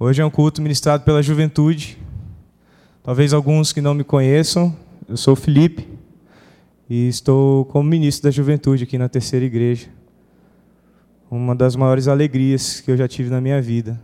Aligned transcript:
Hoje 0.00 0.22
é 0.22 0.24
um 0.24 0.30
culto 0.30 0.62
ministrado 0.62 1.02
pela 1.02 1.20
juventude. 1.20 1.98
Talvez 3.02 3.32
alguns 3.32 3.72
que 3.72 3.80
não 3.80 3.94
me 3.94 4.04
conheçam, 4.04 4.72
eu 5.08 5.16
sou 5.16 5.32
o 5.32 5.36
Felipe 5.36 5.88
e 6.88 7.08
estou 7.08 7.64
como 7.64 7.90
ministro 7.90 8.28
da 8.28 8.30
juventude 8.30 8.84
aqui 8.84 8.96
na 8.96 9.08
terceira 9.08 9.44
igreja. 9.44 9.88
Uma 11.28 11.52
das 11.52 11.74
maiores 11.74 12.06
alegrias 12.06 12.80
que 12.80 12.92
eu 12.92 12.96
já 12.96 13.08
tive 13.08 13.28
na 13.28 13.40
minha 13.40 13.60
vida 13.60 14.00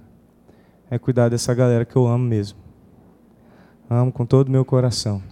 é 0.90 0.98
cuidar 0.98 1.28
dessa 1.28 1.54
galera 1.54 1.84
que 1.84 1.94
eu 1.94 2.08
amo 2.08 2.24
mesmo. 2.24 2.58
Amo 3.88 4.10
com 4.10 4.26
todo 4.26 4.48
o 4.48 4.50
meu 4.50 4.64
coração. 4.64 5.22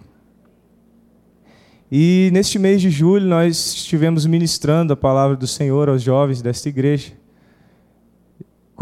E 1.91 2.31
neste 2.33 2.57
mês 2.61 2.81
de 2.81 2.89
julho 2.89 3.27
nós 3.27 3.75
estivemos 3.75 4.25
ministrando 4.27 4.93
a 4.93 4.97
palavra 4.97 5.37
do 5.37 5.47
Senhor 5.49 5.89
aos 5.89 6.03
jovens 6.03 6.41
desta 6.41 6.69
igreja 6.69 7.21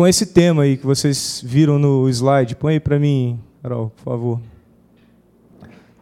com 0.01 0.07
esse 0.07 0.25
tema 0.25 0.63
aí 0.63 0.79
que 0.79 0.87
vocês 0.87 1.43
viram 1.45 1.79
no 1.79 2.09
slide. 2.09 2.57
Põe 2.57 2.73
aí 2.73 2.81
para 2.81 2.99
mim, 2.99 3.39
Carol, 3.63 3.91
por 3.91 4.03
favor. 4.03 4.41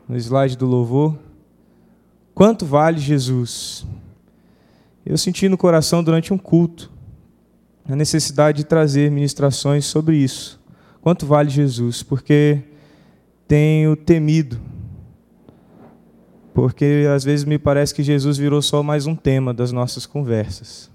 No 0.08 0.16
slide 0.16 0.56
do 0.56 0.66
louvor. 0.66 1.18
Quanto 2.32 2.64
vale 2.64 3.00
Jesus? 3.00 3.84
Eu 5.04 5.18
senti 5.18 5.48
no 5.48 5.58
coração 5.58 6.04
durante 6.04 6.32
um 6.32 6.38
culto 6.38 6.92
a 7.88 7.96
necessidade 7.96 8.58
de 8.58 8.64
trazer 8.66 9.10
ministrações 9.10 9.84
sobre 9.84 10.14
isso. 10.14 10.60
Quanto 11.00 11.26
vale 11.26 11.50
Jesus? 11.50 12.00
Porque 12.00 12.62
tenho 13.48 13.96
temido. 13.96 14.60
Porque 16.54 17.04
às 17.12 17.24
vezes 17.24 17.44
me 17.44 17.58
parece 17.58 17.92
que 17.92 18.04
Jesus 18.04 18.38
virou 18.38 18.62
só 18.62 18.80
mais 18.80 19.08
um 19.08 19.16
tema 19.16 19.52
das 19.52 19.72
nossas 19.72 20.06
conversas 20.06 20.88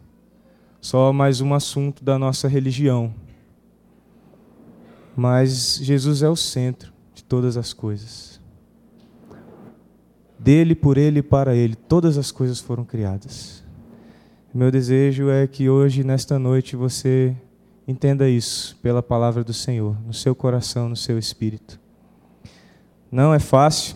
só 0.83 1.13
mais 1.13 1.39
um 1.39 1.53
assunto 1.53 2.03
da 2.03 2.19
nossa 2.19 2.45
religião. 2.45 3.13
Mas 5.15 5.79
Jesus 5.81 6.21
é 6.21 6.27
o 6.27 6.35
centro 6.35 6.91
de 7.15 7.23
todas 7.23 7.55
as 7.55 7.71
coisas. 7.71 8.41
Dele, 10.37 10.75
por 10.75 10.97
ele 10.97 11.19
e 11.19 11.23
para 11.23 11.55
ele, 11.55 11.73
todas 11.73 12.17
as 12.17 12.31
coisas 12.31 12.59
foram 12.59 12.83
criadas. 12.83 13.63
Meu 14.53 14.69
desejo 14.69 15.29
é 15.29 15.47
que 15.47 15.69
hoje, 15.69 16.03
nesta 16.03 16.37
noite, 16.37 16.75
você 16.75 17.33
entenda 17.87 18.27
isso 18.27 18.77
pela 18.81 19.01
palavra 19.01 19.41
do 19.41 19.53
Senhor, 19.53 19.95
no 20.05 20.13
seu 20.13 20.35
coração, 20.35 20.89
no 20.89 20.97
seu 20.97 21.17
espírito. 21.17 21.79
Não 23.09 23.33
é 23.33 23.39
fácil. 23.39 23.95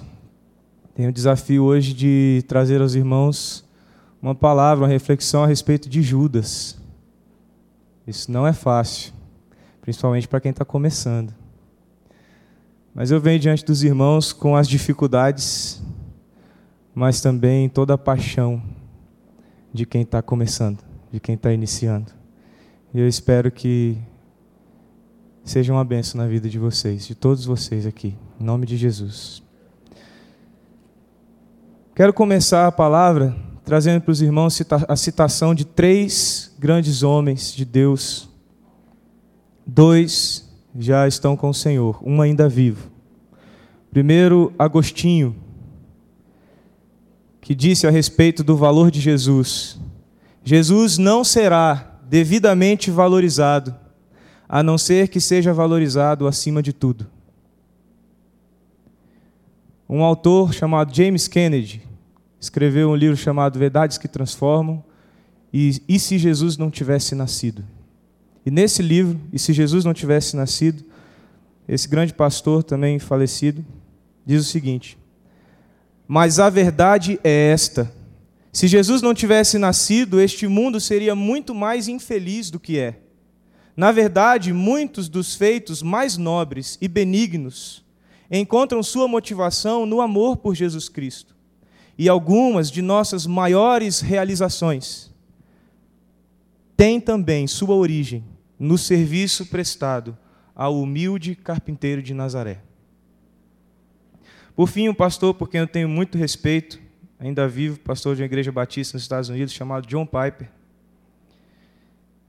Tenho 0.96 1.10
o 1.10 1.14
desafio 1.14 1.66
hoje 1.66 1.94
de 1.94 2.46
trazer 2.48 2.82
aos 2.82 2.96
irmãos 2.96 3.67
uma 4.22 4.36
palavra, 4.36 4.86
uma 4.86 4.92
reflexão 4.92 5.44
a 5.44 5.48
respeito 5.48 5.90
de 5.90 6.02
Judas. 6.02 6.78
Isso 8.06 8.32
não 8.32 8.48
é 8.48 8.54
fácil, 8.54 9.14
principalmente 9.82 10.28
para 10.28 10.40
quem 10.40 10.52
está 10.52 10.66
começando. 10.66 11.34
Mas 12.94 13.12
eu 13.12 13.20
venho 13.22 13.40
diante 13.40 13.64
dos 13.64 13.84
irmãos 13.84 14.34
com 14.34 14.56
as 14.56 14.68
dificuldades, 14.68 15.82
mas 16.96 17.22
também 17.22 17.70
toda 17.70 17.94
a 17.94 17.98
paixão 17.98 18.62
de 19.72 19.86
quem 19.86 20.02
está 20.02 20.22
começando, 20.22 20.80
de 21.12 21.20
quem 21.20 21.36
está 21.36 21.54
iniciando. 21.54 22.12
E 22.94 23.00
eu 23.00 23.08
espero 23.08 23.52
que 23.52 23.98
seja 25.44 25.72
uma 25.72 25.86
benção 25.86 26.20
na 26.20 26.28
vida 26.28 26.50
de 26.50 26.58
vocês, 26.58 27.06
de 27.06 27.14
todos 27.14 27.46
vocês 27.46 27.86
aqui, 27.86 28.16
em 28.40 28.44
nome 28.44 28.66
de 28.66 28.76
Jesus. 28.76 29.44
Quero 31.96 32.14
começar 32.14 32.68
a 32.68 32.72
palavra 32.72 33.36
trazendo 33.68 34.00
para 34.00 34.14
os 34.14 34.22
irmãos 34.22 34.62
a 34.88 34.96
citação 34.96 35.54
de 35.54 35.66
três 35.66 36.56
grandes 36.58 37.04
homens 37.04 37.54
de 37.54 37.66
Deus. 37.66 38.30
Dois 39.66 40.50
já 40.80 41.06
estão 41.06 41.36
com 41.36 41.50
o 41.50 41.54
Senhor, 41.54 42.02
um 42.02 42.22
ainda 42.22 42.48
vivo. 42.48 42.90
Primeiro, 43.92 44.54
Agostinho, 44.58 45.36
que 47.42 47.54
disse 47.54 47.86
a 47.86 47.90
respeito 47.90 48.42
do 48.42 48.56
valor 48.56 48.90
de 48.90 49.02
Jesus: 49.02 49.78
Jesus 50.46 50.98
não 50.98 51.26
será 51.26 52.00
devidamente 52.04 52.90
valorizado, 52.90 53.76
a 54.48 54.64
não 54.64 54.78
ser 54.78 55.10
que 55.10 55.20
seja 55.20 55.54
valorizado 55.54 56.26
acima 56.26 56.64
de 56.64 56.72
tudo. 56.72 57.06
Um 59.90 60.04
autor 60.04 60.54
chamado 60.54 60.96
James 60.96 61.28
Kennedy 61.28 61.86
escreveu 62.40 62.90
um 62.90 62.96
livro 62.96 63.18
chamado 63.18 63.58
Verdades 63.58 63.98
que 63.98 64.08
Transformam 64.08 64.84
e 65.54 65.82
E 65.88 66.00
se 66.00 66.18
Jesus 66.18 66.58
não 66.58 66.70
tivesse 66.70 67.16
nascido? 67.16 67.64
E 68.46 68.52
nesse 68.52 68.82
livro, 68.82 69.20
E 69.32 69.40
se 69.40 69.54
Jesus 69.54 69.84
não 69.84 69.94
tivesse 69.94 70.36
nascido, 70.36 70.84
esse 71.68 71.88
grande 71.88 72.14
pastor 72.14 72.64
também 72.64 73.00
falecido 73.00 73.66
diz 74.26 74.42
o 74.42 74.50
seguinte: 74.50 74.98
Mas 76.08 76.40
a 76.40 76.50
verdade 76.50 77.20
é 77.24 77.52
esta: 77.52 77.92
se 78.52 78.68
Jesus 78.68 79.02
não 79.02 79.14
tivesse 79.14 79.58
nascido, 79.58 80.20
este 80.20 80.48
mundo 80.48 80.80
seria 80.80 81.16
muito 81.16 81.54
mais 81.54 81.88
infeliz 81.88 82.50
do 82.50 82.60
que 82.60 82.78
é. 82.78 83.00
Na 83.76 83.92
verdade, 83.92 84.54
muitos 84.54 85.08
dos 85.08 85.36
feitos 85.36 85.84
mais 85.84 86.18
nobres 86.18 86.78
e 86.82 86.88
benignos 86.88 87.86
encontram 88.30 88.82
sua 88.82 89.08
motivação 89.08 89.86
no 89.86 90.02
amor 90.02 90.38
por 90.38 90.56
Jesus 90.56 90.90
Cristo 90.90 91.37
e 91.98 92.08
algumas 92.08 92.70
de 92.70 92.82
nossas 92.82 93.26
maiores 93.26 94.02
realizações 94.02 95.12
têm 96.76 97.00
também 97.02 97.48
sua 97.48 97.74
origem 97.74 98.24
no 98.60 98.78
serviço 98.78 99.48
prestado 99.48 100.16
ao 100.56 100.80
humilde 100.80 101.36
carpinteiro 101.36 102.02
de 102.02 102.14
Nazaré. 102.14 102.62
Por 104.56 104.68
fim, 104.68 104.90
um 104.90 104.94
pastor 104.94 105.34
por 105.34 105.50
quem 105.50 105.62
eu 105.62 105.68
tenho 105.68 105.90
muito 105.90 106.18
respeito, 106.18 106.80
ainda 107.20 107.48
vivo, 107.48 107.80
pastor 107.80 108.16
de 108.16 108.22
uma 108.22 108.26
igreja 108.26 108.52
batista 108.52 108.96
nos 108.96 109.04
Estados 109.04 109.30
Unidos, 109.30 109.54
chamado 109.54 109.88
John 109.88 110.06
Piper. 110.06 110.50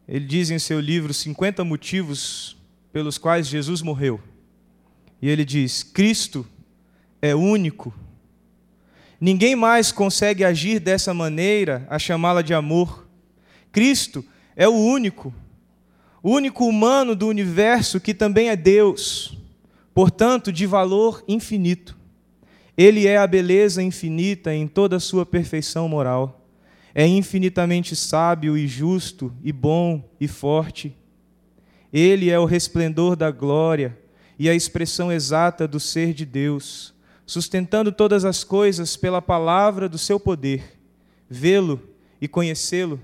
Ele 0.06 0.24
diz 0.24 0.50
em 0.50 0.58
seu 0.58 0.80
livro 0.80 1.12
50 1.12 1.62
motivos 1.64 2.56
pelos 2.92 3.18
quais 3.18 3.46
Jesus 3.46 3.82
morreu. 3.82 4.20
E 5.20 5.28
ele 5.28 5.44
diz: 5.44 5.82
Cristo 5.82 6.46
é 7.20 7.34
único 7.34 7.94
Ninguém 9.20 9.56
mais 9.56 9.90
consegue 9.90 10.44
agir 10.44 10.78
dessa 10.78 11.12
maneira 11.12 11.86
a 11.90 11.98
chamá-la 11.98 12.40
de 12.40 12.54
amor. 12.54 13.08
Cristo 13.72 14.24
é 14.54 14.68
o 14.68 14.74
único, 14.74 15.34
o 16.22 16.30
único 16.30 16.64
humano 16.64 17.16
do 17.16 17.26
universo 17.26 18.00
que 18.00 18.14
também 18.14 18.48
é 18.48 18.56
Deus, 18.56 19.36
portanto, 19.92 20.52
de 20.52 20.66
valor 20.66 21.24
infinito. 21.26 21.96
Ele 22.76 23.08
é 23.08 23.16
a 23.16 23.26
beleza 23.26 23.82
infinita 23.82 24.54
em 24.54 24.68
toda 24.68 24.96
a 24.96 25.00
sua 25.00 25.26
perfeição 25.26 25.88
moral. 25.88 26.46
É 26.94 27.04
infinitamente 27.04 27.96
sábio 27.96 28.56
e 28.56 28.68
justo, 28.68 29.32
e 29.42 29.52
bom 29.52 30.08
e 30.20 30.28
forte. 30.28 30.96
Ele 31.92 32.30
é 32.30 32.38
o 32.38 32.44
resplendor 32.44 33.16
da 33.16 33.32
glória 33.32 33.98
e 34.38 34.48
a 34.48 34.54
expressão 34.54 35.10
exata 35.10 35.66
do 35.66 35.80
ser 35.80 36.14
de 36.14 36.24
Deus 36.24 36.94
sustentando 37.28 37.92
todas 37.92 38.24
as 38.24 38.42
coisas 38.42 38.96
pela 38.96 39.20
palavra 39.20 39.86
do 39.86 39.98
seu 39.98 40.18
poder. 40.18 40.80
Vê-lo 41.28 41.78
e 42.18 42.26
conhecê-lo 42.26 42.98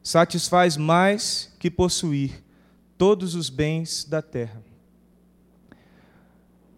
satisfaz 0.00 0.76
mais 0.76 1.52
que 1.58 1.68
possuir 1.68 2.44
todos 2.96 3.34
os 3.34 3.50
bens 3.50 4.04
da 4.04 4.22
terra. 4.22 4.62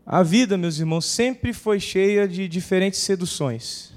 A 0.07 0.23
vida, 0.23 0.57
meus 0.57 0.79
irmãos, 0.79 1.05
sempre 1.05 1.53
foi 1.53 1.79
cheia 1.79 2.27
de 2.27 2.49
diferentes 2.49 3.01
seduções. 3.01 3.93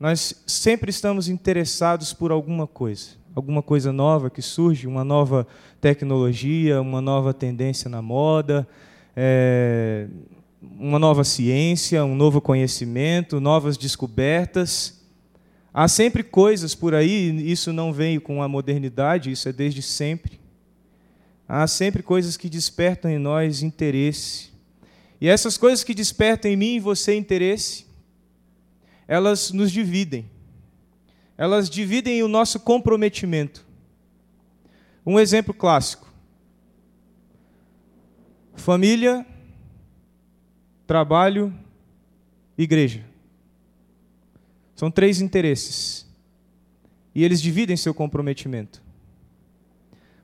Nós 0.00 0.42
sempre 0.46 0.88
estamos 0.88 1.28
interessados 1.28 2.14
por 2.14 2.30
alguma 2.30 2.66
coisa, 2.66 3.10
alguma 3.34 3.62
coisa 3.62 3.92
nova 3.92 4.30
que 4.30 4.40
surge, 4.40 4.86
uma 4.86 5.04
nova 5.04 5.46
tecnologia, 5.78 6.80
uma 6.80 7.02
nova 7.02 7.34
tendência 7.34 7.90
na 7.90 8.00
moda, 8.00 8.66
é, 9.14 10.08
uma 10.78 10.98
nova 10.98 11.24
ciência, 11.24 12.04
um 12.04 12.14
novo 12.14 12.40
conhecimento, 12.40 13.40
novas 13.40 13.76
descobertas. 13.76 15.00
Há 15.72 15.88
sempre 15.88 16.22
coisas 16.22 16.74
por 16.74 16.94
aí, 16.94 17.50
isso 17.50 17.72
não 17.72 17.92
veio 17.92 18.20
com 18.20 18.42
a 18.42 18.48
modernidade, 18.48 19.30
isso 19.30 19.48
é 19.48 19.52
desde 19.52 19.82
sempre. 19.82 20.40
Há 21.48 21.66
sempre 21.66 22.02
coisas 22.02 22.36
que 22.36 22.48
despertam 22.48 23.10
em 23.10 23.18
nós 23.18 23.62
interesse. 23.62 24.50
E 25.20 25.28
essas 25.28 25.56
coisas 25.56 25.84
que 25.84 25.94
despertam 25.94 26.50
em 26.50 26.56
mim 26.56 26.74
e 26.76 26.80
você 26.80 27.14
interesse, 27.14 27.86
elas 29.06 29.50
nos 29.50 29.70
dividem. 29.70 30.28
Elas 31.38 31.70
dividem 31.70 32.22
o 32.22 32.28
nosso 32.28 32.58
comprometimento. 32.60 33.64
Um 35.04 35.20
exemplo 35.20 35.54
clássico. 35.54 36.12
Família 38.54 39.24
trabalho, 40.86 41.52
igreja. 42.56 43.04
São 44.74 44.90
três 44.90 45.20
interesses. 45.20 46.06
E 47.14 47.24
eles 47.24 47.40
dividem 47.40 47.76
seu 47.76 47.94
comprometimento. 47.94 48.82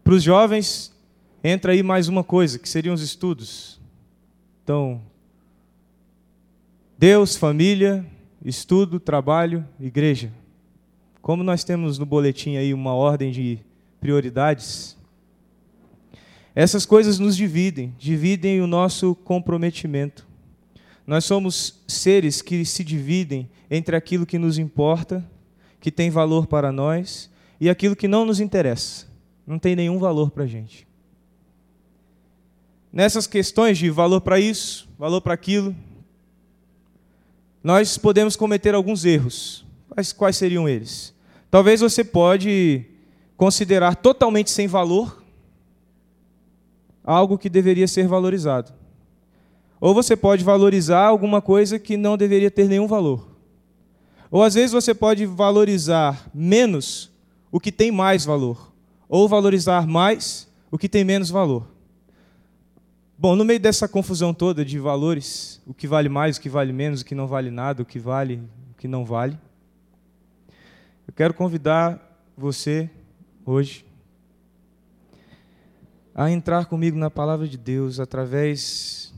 Para 0.05 0.15
os 0.15 0.23
jovens, 0.23 0.95
entra 1.43 1.73
aí 1.73 1.83
mais 1.83 2.09
uma 2.09 2.23
coisa, 2.23 2.59
que 2.59 2.69
seriam 2.69 2.95
os 2.95 3.01
estudos. 3.01 3.81
Então, 4.63 5.01
Deus, 6.99 7.37
família, 7.37 8.07
estudo, 8.45 9.01
trabalho, 9.01 9.67
igreja. 9.81 10.33
Como 11.21 11.43
nós 11.43 11.65
temos 11.65 11.99
no 11.99 12.07
boletim 12.07 12.57
aí 12.57 12.75
uma 12.75 12.95
ordem 12.95 13.31
de 13.31 13.59
prioridades, 14.01 14.97
essas 16.55 16.85
coisas 16.85 17.19
nos 17.19 17.37
dividem, 17.37 17.95
dividem 17.99 18.61
o 18.61 18.67
nosso 18.67 19.15
comprometimento. 19.15 20.27
Nós 21.07 21.25
somos 21.25 21.83
seres 21.87 22.41
que 22.41 22.65
se 22.65 22.85
dividem 22.85 23.51
entre 23.71 23.97
aquilo 23.97 24.27
que 24.27 24.39
nos 24.39 24.59
importa, 24.59 25.29
que 25.81 25.91
tem 25.91 26.11
valor 26.11 26.47
para 26.47 26.71
nós, 26.71 27.31
e 27.61 27.69
aquilo 27.69 27.97
que 27.97 28.09
não 28.09 28.25
nos 28.25 28.41
interessa, 28.41 29.07
não 29.47 29.59
tem 29.59 29.75
nenhum 29.75 29.99
valor 29.99 30.31
para 30.31 30.45
a 30.45 30.47
gente. 30.47 30.87
Nessas 32.93 33.27
questões 33.27 33.79
de 33.79 33.89
valor 33.91 34.21
para 34.21 34.39
isso, 34.39 34.89
valor 34.99 35.21
para 35.21 35.35
aquilo, 35.35 35.75
nós 37.63 37.97
podemos 37.97 38.37
cometer 38.37 38.75
alguns 38.75 39.05
erros. 39.05 39.65
Mas 39.95 40.13
quais 40.13 40.37
seriam 40.37 40.69
eles? 40.69 41.15
Talvez 41.51 41.81
você 41.81 42.03
pode 42.03 42.85
considerar 43.37 43.97
totalmente 43.97 44.51
sem 44.51 44.67
valor 44.67 45.23
algo 47.05 47.39
que 47.39 47.49
deveria 47.49 47.89
ser 47.89 48.07
valorizado. 48.07 48.73
Ou 49.83 49.93
você 49.93 50.15
pode 50.15 50.45
valorizar 50.45 51.07
alguma 51.07 51.43
coisa 51.43 51.77
que 51.77 51.97
não 51.97 52.17
deveria 52.17 52.53
ter 52.53 52.69
nenhum 52.69 52.87
valor. 52.87 53.27
Ou 54.31 54.45
às 54.45 54.55
vezes 54.55 54.71
você 54.71 54.95
pode 54.95 55.27
valorizar 55.27 56.31
menos 56.33 57.11
o 57.51 57.59
que 57.59 57.73
tem 57.73 57.91
mais 57.91 58.25
valor, 58.25 58.73
ou 59.09 59.29
valorizar 59.29 59.85
mais 59.85 60.49
o 60.71 60.79
que 60.79 60.89
tem 60.89 61.03
menos 61.03 61.31
valor. 61.31 61.67
Bom, 63.19 63.35
no 63.35 63.45
meio 63.45 63.59
dessa 63.59 63.89
confusão 63.89 64.33
toda 64.33 64.65
de 64.65 64.79
valores, 64.79 65.61
o 65.67 65.75
que 65.75 65.89
vale 65.89 66.09
mais, 66.09 66.37
o 66.37 66.41
que 66.41 66.49
vale 66.49 66.73
menos, 66.73 67.01
o 67.01 67.05
que 67.05 67.17
não 67.17 67.27
vale 67.27 67.51
nada, 67.51 67.83
o 67.83 67.85
que 67.85 67.99
vale, 67.99 68.41
o 68.71 68.77
que 68.79 68.87
não 68.87 69.05
vale, 69.05 69.37
eu 71.09 71.13
quero 71.13 71.35
convidar 71.35 72.01
você 72.39 72.89
hoje 73.45 73.85
a 76.15 76.31
entrar 76.31 76.67
comigo 76.67 76.97
na 76.97 77.11
palavra 77.11 77.49
de 77.49 77.59
Deus 77.59 77.99
através 77.99 79.12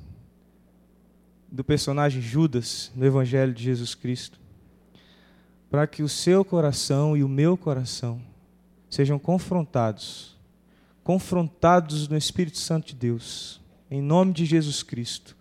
do 1.54 1.62
personagem 1.62 2.20
Judas 2.20 2.90
no 2.96 3.06
Evangelho 3.06 3.54
de 3.54 3.62
Jesus 3.62 3.94
Cristo 3.94 4.40
para 5.70 5.86
que 5.86 6.02
o 6.02 6.08
seu 6.08 6.44
coração 6.44 7.16
e 7.16 7.22
o 7.22 7.28
meu 7.28 7.56
coração 7.56 8.20
sejam 8.90 9.20
confrontados, 9.20 10.36
confrontados 11.04 12.08
no 12.08 12.16
Espírito 12.16 12.58
Santo 12.58 12.88
de 12.88 12.94
Deus, 12.94 13.60
em 13.88 14.02
nome 14.02 14.32
de 14.32 14.44
Jesus 14.44 14.82
Cristo, 14.82 15.36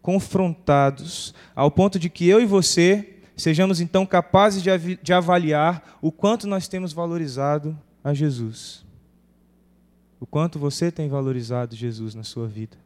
confrontados 0.00 1.34
ao 1.54 1.68
ponto 1.68 1.98
de 1.98 2.08
que 2.08 2.28
eu 2.28 2.40
e 2.40 2.46
você 2.46 3.18
sejamos 3.36 3.80
então 3.80 4.06
capazes 4.06 4.62
de, 4.62 4.96
de 4.96 5.12
avaliar 5.12 5.98
o 6.00 6.12
quanto 6.12 6.46
nós 6.46 6.68
temos 6.68 6.92
valorizado 6.92 7.76
a 8.04 8.14
Jesus. 8.14 8.84
O 10.20 10.26
quanto 10.26 10.60
você 10.60 10.92
tem 10.92 11.08
valorizado 11.08 11.74
Jesus 11.74 12.14
na 12.14 12.22
sua 12.22 12.46
vida. 12.46 12.85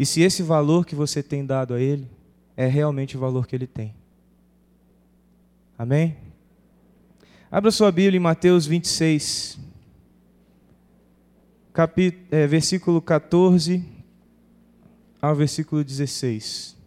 E 0.00 0.06
se 0.06 0.22
esse 0.22 0.42
valor 0.42 0.86
que 0.86 0.94
você 0.94 1.22
tem 1.22 1.44
dado 1.44 1.74
a 1.74 1.78
Ele 1.78 2.10
é 2.56 2.66
realmente 2.66 3.18
o 3.18 3.20
valor 3.20 3.46
que 3.46 3.54
Ele 3.54 3.66
tem. 3.66 3.94
Amém? 5.76 6.16
Abra 7.50 7.70
sua 7.70 7.92
Bíblia 7.92 8.16
em 8.16 8.18
Mateus 8.18 8.64
26, 8.64 9.58
capítulo, 11.70 12.24
é, 12.30 12.46
versículo 12.46 13.02
14 13.02 13.84
ao 15.20 15.36
versículo 15.36 15.84
16. 15.84 16.78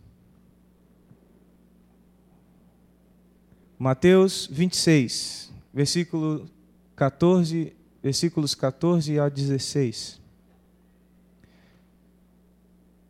Mateus 3.77 4.50
26, 4.51 5.54
versículo 5.71 6.50
14, 6.95 7.75
versículos 8.01 8.56
14 8.56 9.19
a 9.19 9.30
16. 9.30 10.23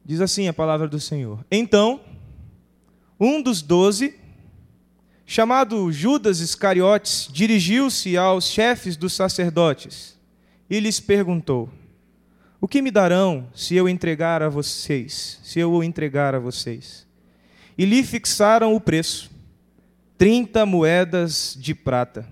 Diz 0.05 0.19
assim 0.19 0.47
a 0.47 0.53
palavra 0.53 0.88
do 0.88 1.00
Senhor: 1.00 1.45
Então, 1.51 2.01
um 3.19 3.41
dos 3.41 3.61
doze 3.61 4.15
chamado 5.25 5.91
Judas 5.91 6.39
Iscariotes, 6.39 7.29
dirigiu-se 7.31 8.17
aos 8.17 8.45
chefes 8.45 8.97
dos 8.97 9.13
sacerdotes 9.13 10.19
e 10.69 10.79
lhes 10.79 11.00
perguntou: 11.00 11.69
O 12.59 12.67
que 12.67 12.81
me 12.81 12.91
darão 12.91 13.47
se 13.53 13.75
eu 13.75 13.88
entregar 13.88 14.41
a 14.41 14.50
vocês, 14.50 15.39
se 15.44 15.59
eu 15.59 15.71
o 15.71 15.83
entregar 15.83 16.35
a 16.35 16.39
vocês? 16.39 17.07
E 17.77 17.85
lhe 17.85 18.03
fixaram 18.03 18.75
o 18.75 18.81
preço, 18.81 19.31
trinta 20.17 20.65
moedas 20.65 21.57
de 21.59 21.73
prata. 21.73 22.27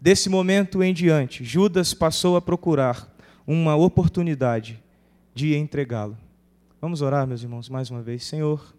Desse 0.00 0.28
momento 0.28 0.82
em 0.82 0.92
diante, 0.92 1.42
Judas 1.42 1.94
passou 1.94 2.36
a 2.36 2.42
procurar 2.42 3.12
uma 3.46 3.74
oportunidade 3.74 4.80
de 5.34 5.56
entregá-lo. 5.56 6.16
Vamos 6.86 7.02
orar, 7.02 7.26
meus 7.26 7.42
irmãos, 7.42 7.68
mais 7.68 7.90
uma 7.90 8.00
vez. 8.00 8.22
Senhor, 8.22 8.72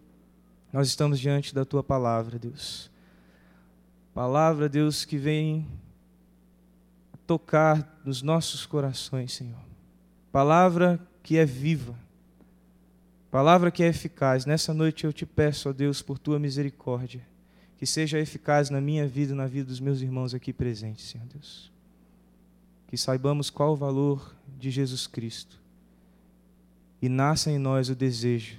nós 0.72 0.88
estamos 0.88 1.20
diante 1.20 1.54
da 1.54 1.62
tua 1.62 1.84
palavra, 1.84 2.38
Deus. 2.38 2.90
Palavra, 4.14 4.66
Deus, 4.66 5.04
que 5.04 5.18
vem 5.18 5.68
tocar 7.26 8.00
nos 8.06 8.22
nossos 8.22 8.64
corações, 8.64 9.34
Senhor. 9.34 9.60
Palavra 10.32 10.98
que 11.22 11.36
é 11.36 11.44
viva. 11.44 11.94
Palavra 13.30 13.70
que 13.70 13.82
é 13.82 13.88
eficaz. 13.88 14.46
Nessa 14.46 14.72
noite 14.72 15.04
eu 15.04 15.12
te 15.12 15.26
peço, 15.26 15.68
ó 15.68 15.72
Deus, 15.74 16.00
por 16.00 16.18
tua 16.18 16.38
misericórdia, 16.38 17.20
que 17.76 17.84
seja 17.84 18.18
eficaz 18.18 18.70
na 18.70 18.80
minha 18.80 19.06
vida 19.06 19.34
e 19.34 19.36
na 19.36 19.46
vida 19.46 19.68
dos 19.68 19.80
meus 19.80 20.00
irmãos 20.00 20.32
aqui 20.32 20.50
presentes, 20.50 21.10
Senhor 21.10 21.26
Deus. 21.26 21.70
Que 22.86 22.96
saibamos 22.96 23.50
qual 23.50 23.74
o 23.74 23.76
valor 23.76 24.34
de 24.58 24.70
Jesus 24.70 25.06
Cristo 25.06 25.67
e 27.00 27.08
nasça 27.08 27.50
em 27.50 27.58
nós 27.58 27.88
o 27.88 27.94
desejo 27.94 28.56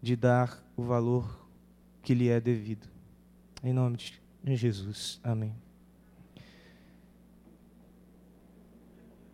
de 0.00 0.16
dar 0.16 0.62
o 0.76 0.82
valor 0.82 1.46
que 2.02 2.14
lhe 2.14 2.28
é 2.28 2.40
devido. 2.40 2.86
Em 3.62 3.72
nome 3.72 3.96
de 4.42 4.56
Jesus. 4.56 5.18
Amém. 5.22 5.54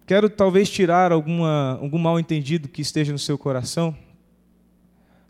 Quero 0.07 0.29
talvez 0.29 0.69
tirar 0.69 1.13
alguma, 1.13 1.79
algum 1.81 1.99
mal 1.99 2.19
entendido 2.19 2.69
que 2.69 2.83
esteja 2.83 3.13
no 3.13 3.19
seu 3.19 3.39
coração. 3.39 3.97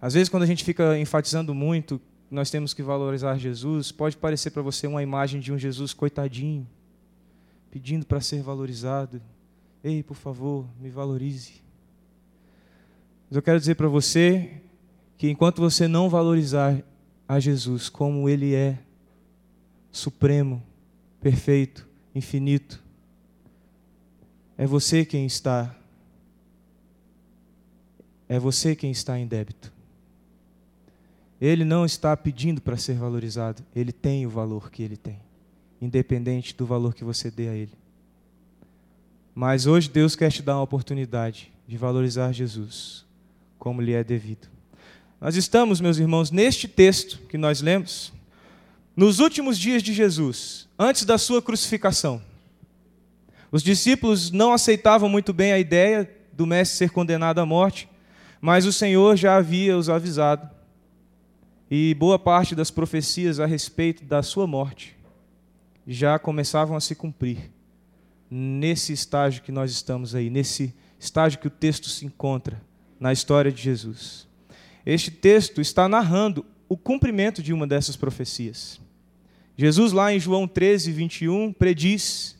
Às 0.00 0.14
vezes, 0.14 0.31
quando 0.31 0.45
a 0.45 0.47
gente 0.47 0.64
fica 0.64 0.99
enfatizando 0.99 1.55
muito, 1.55 2.00
nós 2.31 2.50
temos 2.50 2.73
que 2.73 2.83
valorizar 2.83 3.37
Jesus, 3.37 3.93
pode 3.93 4.16
parecer 4.16 4.50
para 4.50 4.62
você 4.62 4.87
uma 4.87 5.02
imagem 5.02 5.40
de 5.40 5.52
um 5.52 5.59
Jesus 5.59 5.93
coitadinho, 5.93 6.66
pedindo 7.71 8.07
para 8.07 8.21
ser 8.23 8.43
valorizado. 8.43 9.21
Ei, 9.85 10.02
por 10.02 10.16
favor, 10.16 10.66
me 10.81 10.88
valorize. 10.88 11.61
Mas 13.31 13.37
eu 13.37 13.43
quero 13.43 13.61
dizer 13.61 13.77
para 13.77 13.87
você 13.87 14.61
que 15.17 15.31
enquanto 15.31 15.61
você 15.61 15.87
não 15.87 16.09
valorizar 16.09 16.83
a 17.29 17.39
Jesus 17.39 17.89
como 17.89 18.29
Ele 18.29 18.57
é, 18.57 18.77
supremo, 19.93 20.61
perfeito, 21.21 21.87
infinito. 22.13 22.83
É 24.59 24.67
você 24.67 25.05
quem 25.05 25.27
está. 25.27 25.77
É 28.29 28.37
você 28.37 28.75
quem 28.75 28.91
está 28.91 29.17
em 29.17 29.29
débito. 29.29 29.73
Ele 31.41 31.65
não 31.65 31.87
está 31.87 32.17
pedindo 32.17 32.61
para 32.61 32.77
ser 32.77 32.95
valorizado, 32.95 33.65
ele 33.75 33.93
tem 33.93 34.27
o 34.27 34.31
valor 34.31 34.71
que 34.71 34.83
ele 34.83 34.97
tem, 34.97 35.19
independente 35.81 36.55
do 36.55 36.67
valor 36.67 36.95
que 36.95 37.03
você 37.05 37.31
dê 37.31 37.49
a 37.49 37.55
ele. 37.55 37.73
Mas 39.35 39.67
hoje 39.67 39.89
Deus 39.89 40.15
quer 40.17 40.31
te 40.31 40.43
dar 40.43 40.57
uma 40.57 40.63
oportunidade 40.63 41.51
de 41.67 41.79
valorizar 41.79 42.33
Jesus 42.33 43.09
como 43.61 43.83
lhe 43.83 43.93
é 43.93 44.02
devido. 44.02 44.49
Nós 45.21 45.37
estamos, 45.37 45.83
meus 45.83 45.99
irmãos, 45.99 46.31
neste 46.31 46.67
texto 46.67 47.19
que 47.29 47.37
nós 47.37 47.61
lemos, 47.61 48.11
nos 48.97 49.21
últimos 49.21 49.59
dias 49.59 49.83
de 49.83 49.93
Jesus, 49.93 50.67
antes 50.79 51.05
da 51.05 51.19
sua 51.19 51.43
crucificação, 51.43 52.23
os 53.52 53.62
discípulos 53.62 54.31
não 54.31 54.52
aceitavam 54.52 55.09
muito 55.09 55.33
bem 55.33 55.52
a 55.52 55.59
ideia 55.59 56.11
do 56.33 56.47
mestre 56.47 56.79
ser 56.79 56.90
condenado 56.90 57.38
à 57.38 57.47
morte, 57.47 57.87
mas 58.40 58.64
o 58.64 58.73
Senhor 58.73 59.14
já 59.17 59.37
havia 59.37 59.76
os 59.76 59.90
avisado. 59.90 60.49
E 61.71 61.95
boa 61.95 62.19
parte 62.19 62.55
das 62.55 62.71
profecias 62.71 63.38
a 63.38 63.47
respeito 63.47 64.05
da 64.05 64.23
sua 64.23 64.47
morte 64.47 64.97
já 65.87 66.19
começavam 66.19 66.76
a 66.76 66.81
se 66.81 66.95
cumprir 66.95 67.50
nesse 68.31 68.93
estágio 68.93 69.43
que 69.43 69.52
nós 69.52 69.71
estamos 69.71 70.14
aí, 70.14 70.31
nesse 70.31 70.75
estágio 70.99 71.38
que 71.38 71.47
o 71.47 71.50
texto 71.50 71.88
se 71.88 72.07
encontra 72.07 72.70
na 73.00 73.12
história 73.12 73.50
de 73.50 73.62
Jesus. 73.62 74.28
Este 74.85 75.11
texto 75.11 75.61
está 75.61 75.88
narrando 75.88 76.45
o 76.69 76.76
cumprimento 76.76 77.42
de 77.42 77.52
uma 77.52 77.66
dessas 77.66 77.97
profecias. 77.97 78.78
Jesus, 79.57 79.92
lá 79.92 80.12
em 80.12 80.21
João 80.21 80.47
13, 80.47 80.92
21, 80.92 81.52
prediz 81.52 82.38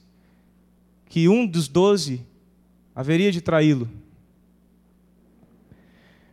que 1.07 1.29
um 1.29 1.47
dos 1.47 1.67
doze 1.67 2.25
haveria 2.95 3.33
de 3.33 3.41
traí-lo. 3.41 3.89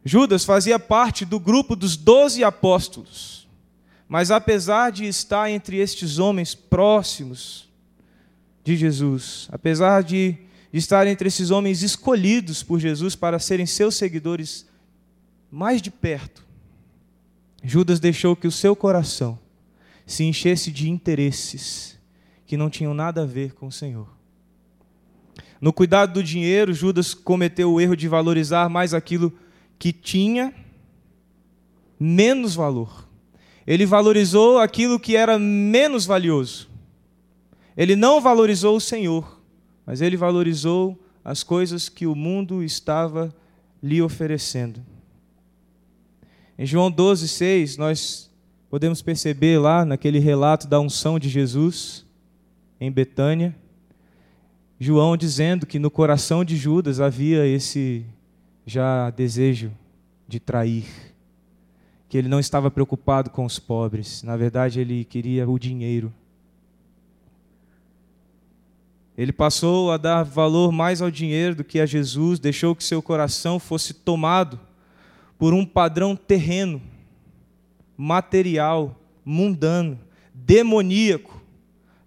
Judas 0.03 0.46
fazia 0.46 0.79
parte 0.79 1.25
do 1.25 1.39
grupo 1.39 1.75
dos 1.75 1.98
doze 1.98 2.43
apóstolos, 2.43 3.48
mas 4.07 4.31
apesar 4.31 4.91
de 4.91 5.05
estar 5.05 5.50
entre 5.50 5.77
estes 5.77 6.19
homens 6.19 6.55
próximos 6.55 7.67
de 8.63 8.77
Jesus, 8.77 9.50
apesar 9.51 10.03
de 10.03 10.38
estar 10.77 11.07
entre 11.07 11.27
esses 11.27 11.51
homens 11.51 11.81
escolhidos 11.81 12.63
por 12.63 12.79
Jesus 12.79 13.15
para 13.15 13.39
serem 13.39 13.65
seus 13.65 13.96
seguidores 13.96 14.67
mais 15.51 15.81
de 15.81 15.89
perto, 15.89 16.46
Judas 17.63 18.00
deixou 18.00 18.36
que 18.36 18.48
o 18.48 18.51
seu 18.51 18.75
coração 18.75 19.39
se 20.05 20.24
enchesse 20.24 20.72
de 20.72 20.89
interesses 20.89 21.98
que 22.46 22.55
não 22.55 22.69
tinham 22.69 22.93
nada 22.93 23.24
a 23.24 23.25
ver 23.25 23.53
com 23.53 23.67
o 23.67 23.72
Senhor. 23.72 24.07
No 25.60 25.74
cuidado 25.74 26.13
do 26.13 26.24
dinheiro, 26.24 26.74
Judas 26.74 27.13
cometeu 27.13 27.74
o 27.74 27.81
erro 27.81 27.96
de 27.96 28.07
valorizar 28.07 28.69
mais 28.69 28.93
aquilo 28.93 29.34
que 29.77 29.91
tinha 29.91 30.53
menos 32.00 32.55
valor. 32.55 33.07
Ele 33.65 33.86
valorizou 33.86 34.60
aquilo 34.60 35.00
que 35.00 35.15
era 35.15 35.38
menos 35.38 36.05
valioso. 36.05 36.69
Ele 37.75 37.96
não 37.96 38.22
valorizou 38.22 38.77
o 38.77 38.81
Senhor, 38.81 39.37
mas 39.88 40.01
ele 40.01 40.17
valorizou 40.17 41.00
as 41.24 41.44
coisas 41.44 41.88
que 41.88 42.06
o 42.06 42.13
mundo 42.13 42.62
estava 42.62 43.34
lhe 43.82 44.01
oferecendo. 44.01 44.82
Em 46.60 46.65
João 46.65 46.91
12, 46.91 47.25
6, 47.29 47.77
nós 47.77 48.29
podemos 48.70 49.01
perceber 49.01 49.58
lá 49.58 49.86
naquele 49.86 50.20
relato 50.20 50.67
da 50.67 50.77
unção 50.77 51.17
de 51.17 51.29
Jesus 51.29 52.06
em 52.82 52.91
Betânia, 52.91 53.56
João 54.77 55.15
dizendo 55.15 55.65
que 55.65 55.79
no 55.79 55.89
coração 55.89 56.44
de 56.44 56.58
Judas 56.58 57.00
havia 57.00 57.48
esse 57.48 58.06
já 58.65 59.10
desejo 59.10 59.72
de 60.27 60.39
trair, 60.39 60.86
que 62.10 62.17
ele 62.17 62.27
não 62.27 62.39
estava 62.39 62.70
preocupado 62.70 63.29
com 63.29 63.46
os 63.46 63.58
pobres, 63.58 64.22
na 64.22 64.36
verdade 64.36 64.82
ele 64.82 65.06
queria 65.06 65.50
o 65.50 65.58
dinheiro. 65.58 66.13
Ele 69.17 69.31
passou 69.31 69.91
a 69.91 69.97
dar 69.97 70.24
valor 70.24 70.71
mais 70.71 71.01
ao 71.01 71.09
dinheiro 71.09 71.55
do 71.55 71.63
que 71.63 71.79
a 71.79 71.88
Jesus, 71.88 72.39
deixou 72.39 72.75
que 72.75 72.83
seu 72.83 73.01
coração 73.01 73.59
fosse 73.59 73.93
tomado 73.93 74.59
por 75.39 75.55
um 75.55 75.65
padrão 75.65 76.15
terreno, 76.15 76.79
material, 77.97 78.95
mundano, 79.25 80.00
demoníaco, 80.33 81.41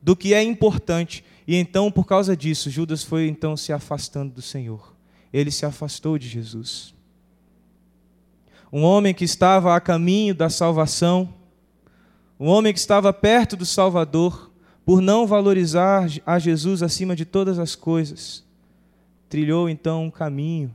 do 0.00 0.14
que 0.14 0.32
é 0.32 0.42
importante. 0.42 1.24
E 1.46 1.56
então, 1.56 1.90
por 1.90 2.06
causa 2.06 2.36
disso, 2.36 2.70
Judas 2.70 3.02
foi 3.02 3.26
então 3.26 3.56
se 3.56 3.72
afastando 3.72 4.34
do 4.34 4.42
Senhor. 4.42 4.94
Ele 5.32 5.50
se 5.50 5.66
afastou 5.66 6.16
de 6.16 6.28
Jesus. 6.28 6.94
Um 8.72 8.82
homem 8.82 9.12
que 9.12 9.24
estava 9.24 9.74
a 9.74 9.80
caminho 9.80 10.32
da 10.32 10.48
salvação, 10.48 11.34
um 12.38 12.46
homem 12.46 12.72
que 12.72 12.78
estava 12.78 13.12
perto 13.12 13.56
do 13.56 13.66
Salvador, 13.66 14.49
por 14.90 15.00
não 15.00 15.24
valorizar 15.24 16.08
a 16.26 16.36
Jesus 16.36 16.82
acima 16.82 17.14
de 17.14 17.24
todas 17.24 17.60
as 17.60 17.76
coisas, 17.76 18.44
trilhou 19.28 19.68
então 19.68 20.06
um 20.06 20.10
caminho 20.10 20.74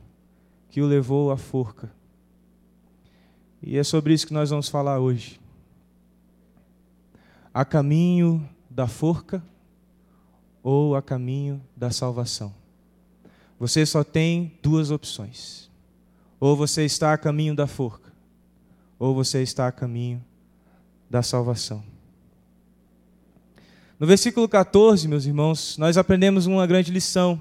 que 0.70 0.80
o 0.80 0.86
levou 0.86 1.30
à 1.30 1.36
forca. 1.36 1.92
E 3.62 3.76
é 3.76 3.84
sobre 3.84 4.14
isso 4.14 4.26
que 4.26 4.32
nós 4.32 4.48
vamos 4.48 4.70
falar 4.70 4.98
hoje. 5.00 5.38
A 7.52 7.62
caminho 7.62 8.48
da 8.70 8.88
forca 8.88 9.44
ou 10.62 10.96
a 10.96 11.02
caminho 11.02 11.62
da 11.76 11.90
salvação? 11.90 12.54
Você 13.60 13.84
só 13.84 14.02
tem 14.02 14.54
duas 14.62 14.90
opções. 14.90 15.70
Ou 16.40 16.56
você 16.56 16.86
está 16.86 17.12
a 17.12 17.18
caminho 17.18 17.54
da 17.54 17.66
forca, 17.66 18.10
ou 18.98 19.14
você 19.14 19.42
está 19.42 19.68
a 19.68 19.72
caminho 19.72 20.24
da 21.10 21.22
salvação. 21.22 21.95
No 23.98 24.06
versículo 24.06 24.46
14, 24.46 25.08
meus 25.08 25.24
irmãos, 25.24 25.78
nós 25.78 25.96
aprendemos 25.96 26.44
uma 26.44 26.66
grande 26.66 26.92
lição. 26.92 27.40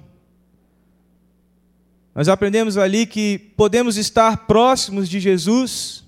Nós 2.14 2.30
aprendemos 2.30 2.78
ali 2.78 3.06
que 3.06 3.38
podemos 3.58 3.98
estar 3.98 4.48
próximos 4.48 5.10
de 5.10 5.20
Jesus, 5.20 6.06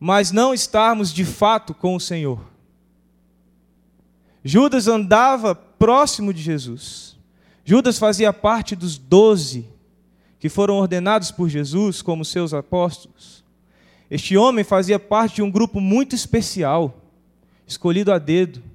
mas 0.00 0.32
não 0.32 0.52
estarmos 0.52 1.12
de 1.14 1.24
fato 1.24 1.72
com 1.74 1.94
o 1.94 2.00
Senhor. 2.00 2.40
Judas 4.42 4.88
andava 4.88 5.54
próximo 5.54 6.34
de 6.34 6.42
Jesus. 6.42 7.16
Judas 7.64 8.00
fazia 8.00 8.32
parte 8.32 8.74
dos 8.74 8.98
doze 8.98 9.64
que 10.40 10.48
foram 10.48 10.74
ordenados 10.74 11.30
por 11.30 11.48
Jesus 11.48 12.02
como 12.02 12.24
seus 12.24 12.52
apóstolos. 12.52 13.44
Este 14.10 14.36
homem 14.36 14.64
fazia 14.64 14.98
parte 14.98 15.36
de 15.36 15.42
um 15.42 15.50
grupo 15.50 15.80
muito 15.80 16.16
especial, 16.16 17.00
escolhido 17.64 18.10
a 18.10 18.18
dedo 18.18 18.67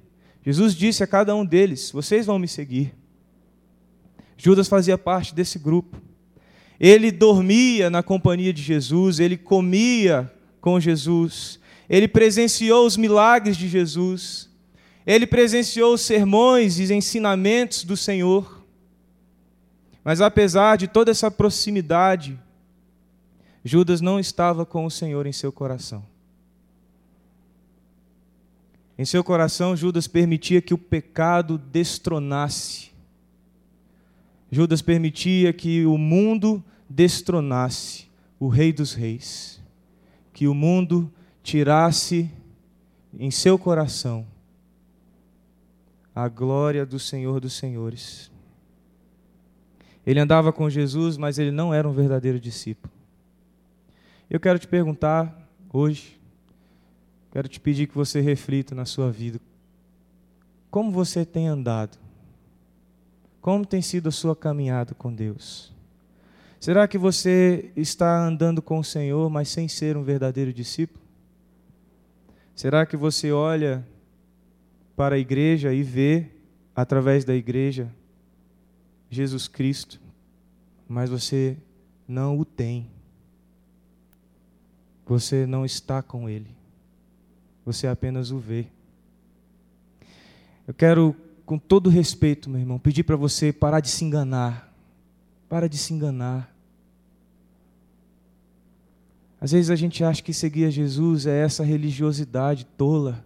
Jesus 0.44 0.74
disse 0.74 1.02
a 1.02 1.06
cada 1.06 1.34
um 1.34 1.44
deles: 1.44 1.90
Vocês 1.90 2.26
vão 2.26 2.38
me 2.38 2.46
seguir. 2.46 2.94
Judas 4.36 4.68
fazia 4.68 4.98
parte 4.98 5.34
desse 5.34 5.58
grupo. 5.58 6.00
Ele 6.78 7.10
dormia 7.10 7.88
na 7.88 8.02
companhia 8.02 8.52
de 8.52 8.60
Jesus, 8.60 9.20
ele 9.20 9.36
comia 9.36 10.30
com 10.60 10.78
Jesus, 10.78 11.60
ele 11.88 12.08
presenciou 12.08 12.84
os 12.84 12.96
milagres 12.96 13.56
de 13.56 13.68
Jesus, 13.68 14.50
ele 15.06 15.26
presenciou 15.26 15.94
os 15.94 16.00
sermões 16.00 16.78
e 16.78 16.92
ensinamentos 16.92 17.84
do 17.84 17.96
Senhor. 17.96 18.64
Mas 20.02 20.20
apesar 20.20 20.76
de 20.76 20.88
toda 20.88 21.10
essa 21.10 21.30
proximidade, 21.30 22.38
Judas 23.64 24.00
não 24.00 24.20
estava 24.20 24.66
com 24.66 24.84
o 24.84 24.90
Senhor 24.90 25.26
em 25.26 25.32
seu 25.32 25.52
coração. 25.52 26.04
Em 28.96 29.04
seu 29.04 29.24
coração, 29.24 29.76
Judas 29.76 30.06
permitia 30.06 30.62
que 30.62 30.72
o 30.72 30.78
pecado 30.78 31.58
destronasse. 31.58 32.92
Judas 34.50 34.80
permitia 34.80 35.52
que 35.52 35.84
o 35.84 35.98
mundo 35.98 36.62
destronasse 36.88 38.08
o 38.38 38.48
Rei 38.48 38.72
dos 38.72 38.94
Reis. 38.94 39.60
Que 40.32 40.46
o 40.46 40.54
mundo 40.54 41.12
tirasse 41.42 42.30
em 43.18 43.30
seu 43.30 43.58
coração 43.58 44.26
a 46.14 46.28
glória 46.28 46.86
do 46.86 46.98
Senhor 46.98 47.40
dos 47.40 47.54
Senhores. 47.54 48.30
Ele 50.06 50.20
andava 50.20 50.52
com 50.52 50.70
Jesus, 50.70 51.16
mas 51.16 51.38
ele 51.38 51.50
não 51.50 51.74
era 51.74 51.88
um 51.88 51.92
verdadeiro 51.92 52.38
discípulo. 52.38 52.92
Eu 54.30 54.38
quero 54.38 54.58
te 54.58 54.68
perguntar 54.68 55.48
hoje, 55.72 56.13
Quero 57.34 57.48
te 57.48 57.58
pedir 57.58 57.88
que 57.88 57.96
você 57.96 58.20
reflita 58.20 58.76
na 58.76 58.84
sua 58.84 59.10
vida. 59.10 59.40
Como 60.70 60.92
você 60.92 61.26
tem 61.26 61.48
andado? 61.48 61.98
Como 63.40 63.66
tem 63.66 63.82
sido 63.82 64.08
a 64.08 64.12
sua 64.12 64.36
caminhada 64.36 64.94
com 64.94 65.12
Deus? 65.12 65.74
Será 66.60 66.86
que 66.86 66.96
você 66.96 67.72
está 67.74 68.24
andando 68.24 68.62
com 68.62 68.78
o 68.78 68.84
Senhor, 68.84 69.28
mas 69.28 69.48
sem 69.48 69.66
ser 69.66 69.96
um 69.96 70.04
verdadeiro 70.04 70.52
discípulo? 70.52 71.04
Será 72.54 72.86
que 72.86 72.96
você 72.96 73.32
olha 73.32 73.84
para 74.94 75.16
a 75.16 75.18
igreja 75.18 75.74
e 75.74 75.82
vê, 75.82 76.28
através 76.72 77.24
da 77.24 77.34
igreja, 77.34 77.92
Jesus 79.10 79.48
Cristo, 79.48 80.00
mas 80.86 81.10
você 81.10 81.56
não 82.06 82.38
o 82.38 82.44
tem? 82.44 82.88
Você 85.04 85.46
não 85.46 85.64
está 85.64 86.00
com 86.00 86.30
Ele 86.30 86.62
você 87.64 87.86
apenas 87.86 88.30
o 88.30 88.38
vê. 88.38 88.66
Eu 90.66 90.74
quero, 90.74 91.14
com 91.44 91.58
todo 91.58 91.90
respeito, 91.90 92.48
meu 92.48 92.60
irmão, 92.60 92.78
pedir 92.78 93.04
para 93.04 93.16
você 93.16 93.52
parar 93.52 93.80
de 93.80 93.88
se 93.88 94.04
enganar. 94.04 94.72
Para 95.48 95.68
de 95.68 95.76
se 95.76 95.92
enganar. 95.92 96.54
Às 99.40 99.52
vezes 99.52 99.70
a 99.70 99.76
gente 99.76 100.02
acha 100.02 100.22
que 100.22 100.32
seguir 100.32 100.64
a 100.64 100.70
Jesus 100.70 101.26
é 101.26 101.42
essa 101.42 101.62
religiosidade 101.62 102.64
tola 102.64 103.24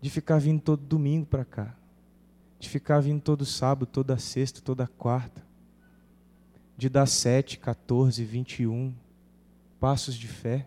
de 0.00 0.08
ficar 0.08 0.38
vindo 0.38 0.60
todo 0.60 0.82
domingo 0.82 1.26
para 1.26 1.44
cá, 1.44 1.76
de 2.58 2.68
ficar 2.68 3.00
vindo 3.00 3.20
todo 3.20 3.44
sábado, 3.44 3.86
toda 3.86 4.16
sexta, 4.18 4.60
toda 4.60 4.86
quarta, 4.86 5.42
de 6.76 6.88
dar 6.88 7.06
sete, 7.06 7.58
14, 7.58 8.24
21 8.24 8.94
passos 9.78 10.14
de 10.14 10.26
fé. 10.26 10.66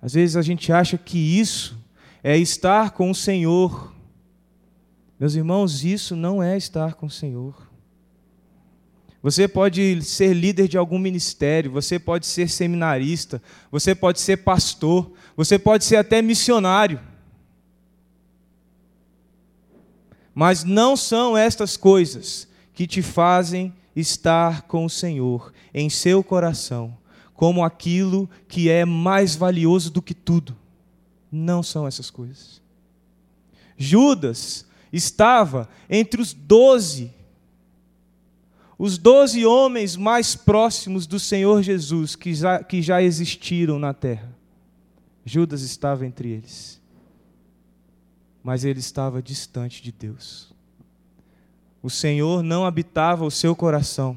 Às 0.00 0.14
vezes 0.14 0.36
a 0.36 0.42
gente 0.42 0.72
acha 0.72 0.96
que 0.96 1.18
isso 1.18 1.76
é 2.22 2.36
estar 2.36 2.92
com 2.92 3.10
o 3.10 3.14
Senhor. 3.14 3.92
Meus 5.18 5.34
irmãos, 5.34 5.84
isso 5.84 6.14
não 6.14 6.42
é 6.42 6.56
estar 6.56 6.94
com 6.94 7.06
o 7.06 7.10
Senhor. 7.10 7.68
Você 9.20 9.48
pode 9.48 10.00
ser 10.04 10.32
líder 10.32 10.68
de 10.68 10.78
algum 10.78 10.98
ministério, 10.98 11.72
você 11.72 11.98
pode 11.98 12.24
ser 12.24 12.48
seminarista, 12.48 13.42
você 13.70 13.94
pode 13.94 14.20
ser 14.20 14.38
pastor, 14.38 15.12
você 15.36 15.58
pode 15.58 15.84
ser 15.84 15.96
até 15.96 16.22
missionário. 16.22 17.00
Mas 20.32 20.62
não 20.62 20.96
são 20.96 21.36
estas 21.36 21.76
coisas 21.76 22.46
que 22.72 22.86
te 22.86 23.02
fazem 23.02 23.74
estar 23.96 24.62
com 24.62 24.84
o 24.84 24.90
Senhor 24.90 25.52
em 25.74 25.90
seu 25.90 26.22
coração 26.22 26.96
como 27.38 27.64
aquilo 27.64 28.28
que 28.48 28.68
é 28.68 28.84
mais 28.84 29.36
valioso 29.36 29.92
do 29.92 30.02
que 30.02 30.12
tudo. 30.12 30.56
Não 31.30 31.62
são 31.62 31.86
essas 31.86 32.10
coisas. 32.10 32.60
Judas 33.76 34.66
estava 34.92 35.68
entre 35.88 36.20
os 36.20 36.32
doze, 36.32 37.14
os 38.76 38.98
doze 38.98 39.46
homens 39.46 39.94
mais 39.94 40.34
próximos 40.34 41.06
do 41.06 41.20
Senhor 41.20 41.62
Jesus 41.62 42.16
que 42.16 42.34
já, 42.34 42.60
que 42.60 42.82
já 42.82 43.00
existiram 43.00 43.78
na 43.78 43.94
terra. 43.94 44.36
Judas 45.24 45.62
estava 45.62 46.04
entre 46.04 46.30
eles, 46.30 46.80
mas 48.42 48.64
ele 48.64 48.80
estava 48.80 49.22
distante 49.22 49.80
de 49.80 49.92
Deus. 49.92 50.52
O 51.80 51.88
Senhor 51.88 52.42
não 52.42 52.66
habitava 52.66 53.24
o 53.24 53.30
seu 53.30 53.54
coração. 53.54 54.16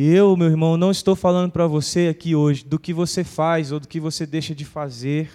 E 0.00 0.14
eu, 0.14 0.36
meu 0.36 0.46
irmão, 0.46 0.76
não 0.76 0.92
estou 0.92 1.16
falando 1.16 1.50
para 1.50 1.66
você 1.66 2.06
aqui 2.06 2.32
hoje 2.32 2.64
do 2.64 2.78
que 2.78 2.94
você 2.94 3.24
faz 3.24 3.72
ou 3.72 3.80
do 3.80 3.88
que 3.88 3.98
você 3.98 4.24
deixa 4.24 4.54
de 4.54 4.64
fazer. 4.64 5.28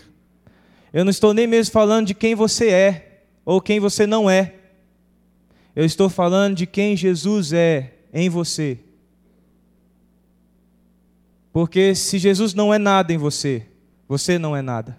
Eu 0.93 1.03
não 1.03 1.11
estou 1.11 1.33
nem 1.33 1.45
mesmo 1.45 1.73
falando 1.73 2.07
de 2.07 2.13
quem 2.13 2.33
você 2.33 2.69
é 2.69 3.25
ou 3.43 3.59
quem 3.59 3.77
você 3.81 4.07
não 4.07 4.29
é. 4.29 4.55
Eu 5.75 5.83
estou 5.83 6.07
falando 6.07 6.55
de 6.55 6.65
quem 6.65 6.95
Jesus 6.95 7.51
é 7.51 7.93
em 8.13 8.29
você. 8.29 8.79
Porque 11.51 11.93
se 11.93 12.17
Jesus 12.17 12.53
não 12.53 12.73
é 12.73 12.77
nada 12.77 13.11
em 13.11 13.17
você, 13.17 13.67
você 14.07 14.39
não 14.39 14.55
é 14.55 14.61
nada. 14.61 14.97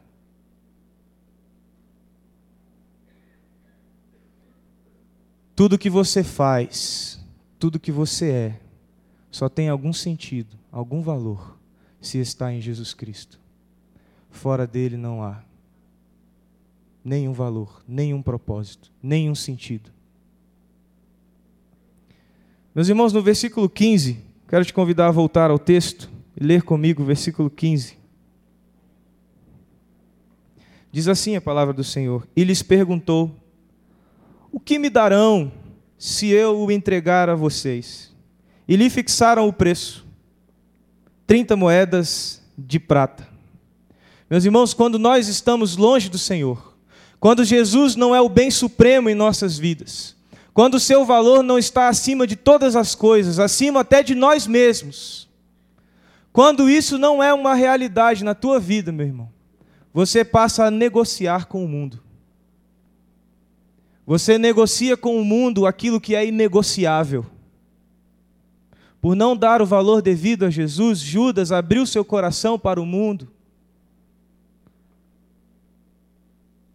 Tudo 5.57 5.79
que 5.79 5.89
você 5.89 6.23
faz, 6.23 7.19
tudo 7.59 7.81
que 7.81 7.91
você 7.91 8.31
é, 8.31 8.61
só 9.35 9.49
tem 9.49 9.69
algum 9.69 9.93
sentido, 9.93 10.57
algum 10.71 11.03
valor, 11.03 11.59
se 12.01 12.19
está 12.19 12.53
em 12.53 12.61
Jesus 12.61 12.95
Cristo. 12.95 13.41
Fora 14.31 14.65
dele 14.65 14.97
não 14.97 15.25
há 15.25 15.43
nenhum 17.05 17.33
valor, 17.33 17.83
nenhum 17.89 18.23
propósito, 18.23 18.93
nenhum 19.03 19.35
sentido. 19.35 19.91
Meus 22.73 22.89
irmãos, 22.89 23.13
no 23.13 23.21
versículo 23.21 23.69
15, 23.69 24.19
quero 24.47 24.65
te 24.65 24.73
convidar 24.73 25.09
a 25.09 25.11
voltar 25.11 25.51
ao 25.51 25.59
texto 25.59 26.09
e 26.41 26.45
ler 26.45 26.63
comigo 26.63 27.03
o 27.03 27.07
versículo 27.07 27.51
15. 27.51 27.99
Diz 30.93 31.09
assim 31.09 31.35
a 31.35 31.41
palavra 31.41 31.75
do 31.75 31.83
Senhor: 31.83 32.25
E 32.37 32.45
lhes 32.45 32.63
perguntou: 32.63 33.35
O 34.53 34.61
que 34.61 34.79
me 34.79 34.89
darão 34.89 35.51
se 35.99 36.29
eu 36.29 36.57
o 36.57 36.71
entregar 36.71 37.29
a 37.29 37.35
vocês? 37.35 38.14
E 38.67 38.77
lhe 38.77 38.89
fixaram 38.91 39.49
o 39.49 39.53
preço: 39.53 40.05
30 41.27 41.57
moedas 41.57 42.43
de 42.57 42.79
prata. 42.79 43.29
Meus 44.29 44.45
irmãos, 44.45 44.75
quando 44.75 44.99
nós 44.99 45.29
estamos 45.29 45.77
longe 45.77 46.09
do 46.09 46.19
Senhor, 46.19 46.75
quando 47.21 47.45
Jesus 47.45 47.97
não 47.97 48.15
é 48.15 48.21
o 48.21 48.29
bem 48.29 48.51
supremo 48.51 49.09
em 49.09 49.15
nossas 49.15 49.59
vidas, 49.59 50.17
quando 50.53 50.75
o 50.75 50.81
seu 50.81 51.05
valor 51.05 51.43
não 51.43 51.59
está 51.59 51.89
acima 51.89 52.27
de 52.27 52.37
todas 52.37 52.77
as 52.77 52.95
coisas, 52.95 53.39
acima 53.39 53.81
até 53.81 54.03
de 54.03 54.15
nós 54.15 54.47
mesmos, 54.47 55.29
quando 56.33 56.69
isso 56.69 56.99
não 56.99 57.23
é 57.23 57.33
uma 57.33 57.55
realidade 57.55 58.25
na 58.25 58.35
tua 58.35 58.59
vida, 58.59 58.91
meu 58.91 59.07
irmão, 59.07 59.29
você 59.93 60.25
passa 60.25 60.65
a 60.65 60.71
negociar 60.71 61.47
com 61.47 61.65
o 61.65 61.69
mundo. 61.69 62.03
Você 64.07 64.37
negocia 64.37 64.97
com 64.97 65.17
o 65.17 65.25
mundo 65.25 65.67
aquilo 65.67 66.01
que 66.01 66.15
é 66.15 66.27
inegociável. 66.27 67.25
Por 69.05 69.15
não 69.15 69.37
dar 69.37 69.61
o 69.61 69.67
valor 69.67 70.01
devido 70.01 70.47
a 70.47 70.51
Jesus, 70.51 70.99
Judas 70.99 71.53
abriu 71.53 71.85
seu 71.85 72.03
coração 72.03 72.59
para 72.59 72.81
o 72.81 72.87
mundo. 72.87 73.29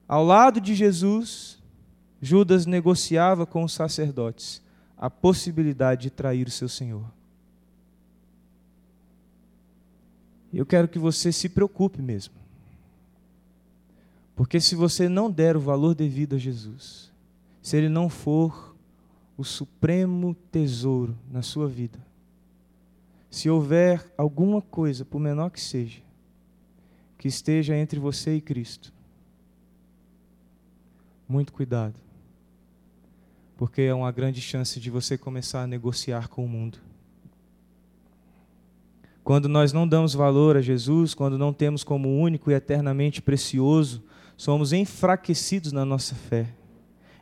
Ao 0.08 0.24
lado 0.24 0.62
de 0.62 0.76
Jesus, 0.76 1.58
Judas 2.22 2.68
negociava 2.68 3.48
com 3.48 3.64
os 3.64 3.74
sacerdotes 3.74 4.62
a 4.96 5.10
possibilidade 5.10 6.04
de 6.04 6.10
trair 6.12 6.46
o 6.46 6.52
seu 6.52 6.70
Senhor. 6.70 7.04
Eu 10.54 10.68
quero 10.68 10.88
que 10.88 11.00
você 11.00 11.32
se 11.32 11.50
preocupe 11.50 12.00
mesmo. 12.00 12.36
Porque 14.36 14.62
se 14.62 14.76
você 14.76 15.10
não 15.10 15.32
der 15.32 15.58
o 15.58 15.60
valor 15.60 15.96
devido 15.96 16.36
a 16.36 16.38
Jesus, 16.38 17.12
se 17.60 17.76
ele 17.76 17.90
não 17.90 18.08
for 18.08 18.76
o 19.36 19.44
supremo 19.44 20.36
tesouro 20.52 21.18
na 21.32 21.42
sua 21.42 21.68
vida, 21.68 22.08
se 23.30 23.50
houver 23.50 24.12
alguma 24.18 24.62
coisa, 24.62 25.06
por 25.06 25.20
menor 25.20 25.52
que 25.52 25.62
seja, 25.62 26.02
que 27.18 27.28
esteja 27.28 27.76
entre 27.76 28.00
você 28.00 28.36
e 28.36 28.42
Cristo, 28.42 28.94
muito 31.28 31.54
cuidado, 31.54 31.96
porque 33.56 33.84
é 33.84 33.94
uma 33.94 34.12
grande 34.12 34.42
chance 34.42 34.80
de 34.80 34.90
você 34.90 35.18
começar 35.18 35.64
a 35.64 35.68
negociar 35.68 36.28
com 36.28 36.44
o 36.44 36.50
mundo. 36.50 36.80
Quando 39.24 39.48
nós 39.48 39.72
não 39.72 39.88
damos 39.88 40.16
valor 40.16 40.58
a 40.58 40.62
Jesus, 40.62 41.14
quando 41.14 41.38
não 41.38 41.54
temos 41.54 41.84
como 41.84 42.20
único 42.20 42.50
e 42.50 42.54
eternamente 42.56 43.22
precioso, 43.22 44.04
somos 44.36 44.74
enfraquecidos 44.74 45.72
na 45.72 45.86
nossa 45.86 46.16
fé. 46.16 46.56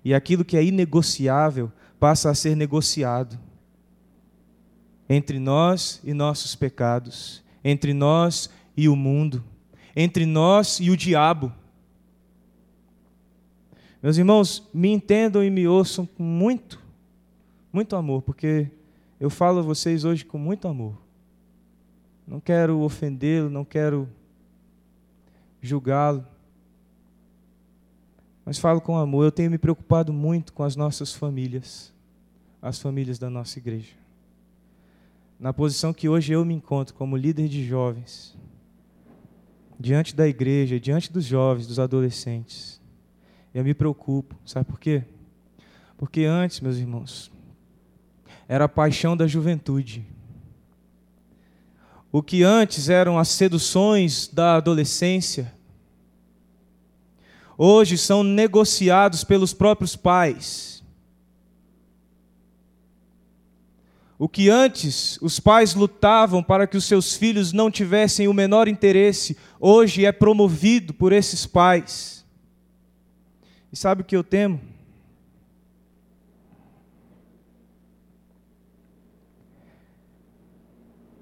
E 0.05 0.13
aquilo 0.13 0.45
que 0.45 0.55
é 0.55 0.63
inegociável 0.63 1.69
passa 1.99 2.29
a 2.29 2.35
ser 2.35 2.55
negociado 2.55 3.37
entre 5.09 5.39
nós 5.39 6.01
e 6.03 6.13
nossos 6.13 6.55
pecados, 6.55 7.43
entre 7.63 7.93
nós 7.93 8.49
e 8.75 8.89
o 8.89 8.95
mundo, 8.95 9.43
entre 9.95 10.25
nós 10.25 10.79
e 10.79 10.91
o 10.91 10.97
diabo. 10.97 11.51
Meus 14.01 14.17
irmãos, 14.17 14.67
me 14.73 14.89
entendam 14.89 15.43
e 15.43 15.49
me 15.49 15.67
ouçam 15.67 16.05
com 16.05 16.23
muito, 16.23 16.79
muito 17.71 17.95
amor, 17.95 18.21
porque 18.21 18.69
eu 19.19 19.29
falo 19.29 19.59
a 19.59 19.63
vocês 19.63 20.03
hoje 20.03 20.23
com 20.23 20.37
muito 20.37 20.67
amor. 20.67 20.97
Não 22.27 22.39
quero 22.39 22.79
ofendê-lo, 22.81 23.49
não 23.49 23.63
quero 23.63 24.07
julgá-lo, 25.61 26.25
mas 28.45 28.59
falo 28.59 28.81
com 28.81 28.97
amor. 28.97 29.23
Eu 29.23 29.31
tenho 29.31 29.49
me 29.49 29.57
preocupado 29.57 30.13
muito 30.13 30.53
com 30.53 30.63
as 30.63 30.75
nossas 30.75 31.13
famílias, 31.13 31.93
as 32.61 32.79
famílias 32.79 33.17
da 33.17 33.29
nossa 33.29 33.57
igreja 33.57 34.06
na 35.39 35.53
posição 35.53 35.93
que 35.93 36.09
hoje 36.09 36.33
eu 36.33 36.43
me 36.43 36.53
encontro 36.53 36.95
como 36.95 37.15
líder 37.15 37.47
de 37.47 37.65
jovens, 37.65 38.35
diante 39.79 40.15
da 40.15 40.27
igreja, 40.27 40.79
diante 40.79 41.11
dos 41.11 41.23
jovens, 41.23 41.67
dos 41.67 41.79
adolescentes, 41.79 42.81
eu 43.53 43.63
me 43.63 43.73
preocupo, 43.73 44.35
sabe 44.45 44.65
por 44.65 44.79
quê? 44.79 45.03
Porque 45.95 46.25
antes, 46.25 46.59
meus 46.59 46.77
irmãos, 46.77 47.31
era 48.47 48.65
a 48.65 48.69
paixão 48.69 49.15
da 49.15 49.27
juventude. 49.27 50.05
O 52.11 52.23
que 52.23 52.41
antes 52.43 52.89
eram 52.89 53.19
as 53.19 53.27
seduções 53.29 54.27
da 54.27 54.55
adolescência, 54.55 55.53
hoje 57.57 57.97
são 57.97 58.23
negociados 58.23 59.23
pelos 59.23 59.53
próprios 59.53 59.95
pais 59.95 60.76
O 64.19 64.27
que 64.27 64.49
antes 64.49 65.19
os 65.21 65.39
pais 65.39 65.75
lutavam 65.75 66.41
para 66.41 66.65
que 66.65 66.75
os 66.75 66.85
seus 66.85 67.15
filhos 67.15 67.53
não 67.53 67.69
tivessem 67.69 68.27
o 68.27 68.33
menor 68.33 68.67
interesse, 68.67 69.37
hoje 69.59 70.05
é 70.05 70.11
promovido 70.11 70.93
por 70.93 71.13
esses 71.13 71.45
pais. 71.45 72.25
E 73.71 73.75
sabe 73.75 74.01
o 74.01 74.05
que 74.05 74.15
eu 74.15 74.23
temo? 74.23 74.59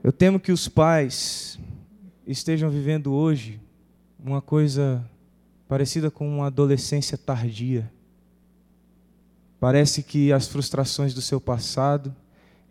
Eu 0.01 0.13
temo 0.13 0.39
que 0.39 0.51
os 0.51 0.67
pais 0.67 1.59
estejam 2.25 2.69
vivendo 2.69 3.11
hoje 3.11 3.59
uma 4.17 4.41
coisa 4.41 5.03
parecida 5.67 6.09
com 6.09 6.29
uma 6.29 6.47
adolescência 6.47 7.17
tardia. 7.17 7.91
Parece 9.59 10.03
que 10.03 10.31
as 10.31 10.47
frustrações 10.47 11.13
do 11.13 11.21
seu 11.21 11.41
passado, 11.41 12.15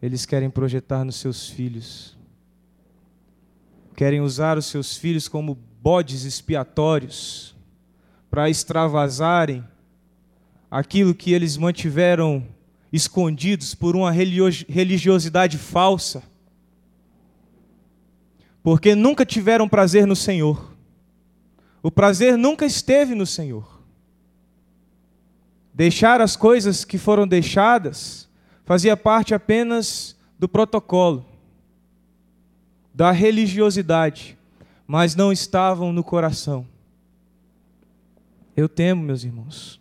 eles 0.04 0.26
querem 0.26 0.50
projetar 0.50 1.02
nos 1.02 1.16
seus 1.16 1.48
filhos. 1.48 2.14
Querem 3.96 4.20
usar 4.20 4.58
os 4.58 4.66
seus 4.66 4.98
filhos 4.98 5.28
como 5.28 5.58
bodes 5.80 6.24
expiatórios 6.24 7.56
para 8.28 8.50
extravasarem 8.50 9.64
aquilo 10.70 11.14
que 11.14 11.32
eles 11.32 11.56
mantiveram 11.56 12.46
escondidos 12.92 13.74
por 13.74 13.96
uma 13.96 14.12
religiosidade 14.12 15.56
falsa. 15.56 16.22
Porque 18.62 18.94
nunca 18.94 19.24
tiveram 19.24 19.66
prazer 19.66 20.06
no 20.06 20.14
Senhor. 20.14 20.76
O 21.82 21.90
prazer 21.90 22.36
nunca 22.36 22.66
esteve 22.66 23.14
no 23.14 23.24
Senhor. 23.24 23.80
Deixar 25.72 26.20
as 26.20 26.36
coisas 26.36 26.84
que 26.84 26.98
foram 26.98 27.26
deixadas 27.26 28.28
fazia 28.64 28.96
parte 28.96 29.34
apenas 29.34 30.16
do 30.38 30.48
protocolo, 30.48 31.24
da 32.92 33.10
religiosidade, 33.10 34.36
mas 34.86 35.14
não 35.14 35.32
estavam 35.32 35.92
no 35.92 36.02
coração. 36.02 36.66
Eu 38.56 38.68
temo, 38.68 39.02
meus 39.02 39.24
irmãos, 39.24 39.80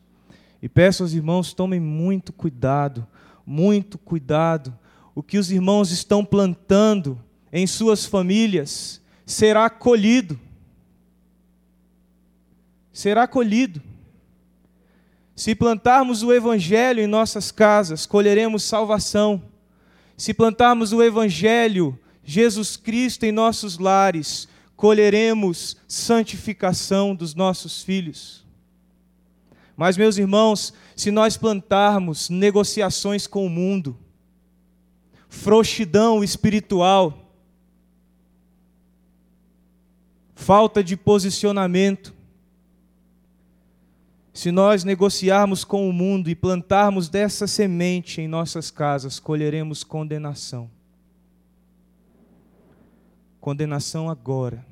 e 0.61 0.67
peço 0.67 1.03
aos 1.03 1.13
irmãos 1.13 1.53
tomem 1.53 1.79
muito 1.79 2.33
cuidado, 2.33 3.05
muito 3.45 3.97
cuidado. 3.97 4.73
O 5.13 5.21
que 5.21 5.37
os 5.37 5.51
irmãos 5.51 5.91
estão 5.91 6.23
plantando 6.23 7.19
em 7.51 7.67
suas 7.67 8.05
famílias 8.05 9.01
será 9.25 9.69
colhido. 9.69 10.39
Será 12.91 13.27
colhido. 13.27 13.81
Se 15.35 15.55
plantarmos 15.55 16.21
o 16.21 16.31
Evangelho 16.31 17.01
em 17.01 17.07
nossas 17.07 17.51
casas, 17.51 18.05
colheremos 18.05 18.63
salvação. 18.63 19.41
Se 20.15 20.33
plantarmos 20.33 20.93
o 20.93 21.01
Evangelho, 21.01 21.97
Jesus 22.23 22.77
Cristo, 22.77 23.23
em 23.23 23.31
nossos 23.31 23.79
lares, 23.79 24.47
colheremos 24.75 25.77
santificação 25.87 27.15
dos 27.15 27.33
nossos 27.33 27.81
filhos. 27.83 28.43
Mas, 29.75 29.97
meus 29.97 30.17
irmãos, 30.17 30.73
se 30.95 31.09
nós 31.09 31.35
plantarmos 31.35 32.29
negociações 32.29 33.25
com 33.25 33.45
o 33.45 33.49
mundo, 33.49 33.97
frouxidão 35.27 36.23
espiritual, 36.23 37.33
falta 40.35 40.83
de 40.83 40.95
posicionamento, 40.95 42.13
se 44.33 44.51
nós 44.51 44.83
negociarmos 44.83 45.63
com 45.63 45.87
o 45.87 45.93
mundo 45.93 46.27
e 46.27 46.35
plantarmos 46.35 47.07
dessa 47.07 47.45
semente 47.45 48.19
em 48.19 48.27
nossas 48.27 48.71
casas, 48.71 49.19
colheremos 49.19 49.83
condenação. 49.83 50.69
Condenação 53.39 54.09
agora 54.09 54.65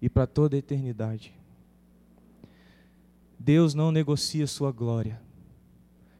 e 0.00 0.08
para 0.08 0.26
toda 0.26 0.56
a 0.56 0.58
eternidade. 0.58 1.34
Deus 3.38 3.74
não 3.74 3.92
negocia 3.92 4.46
sua 4.46 4.72
glória. 4.72 5.20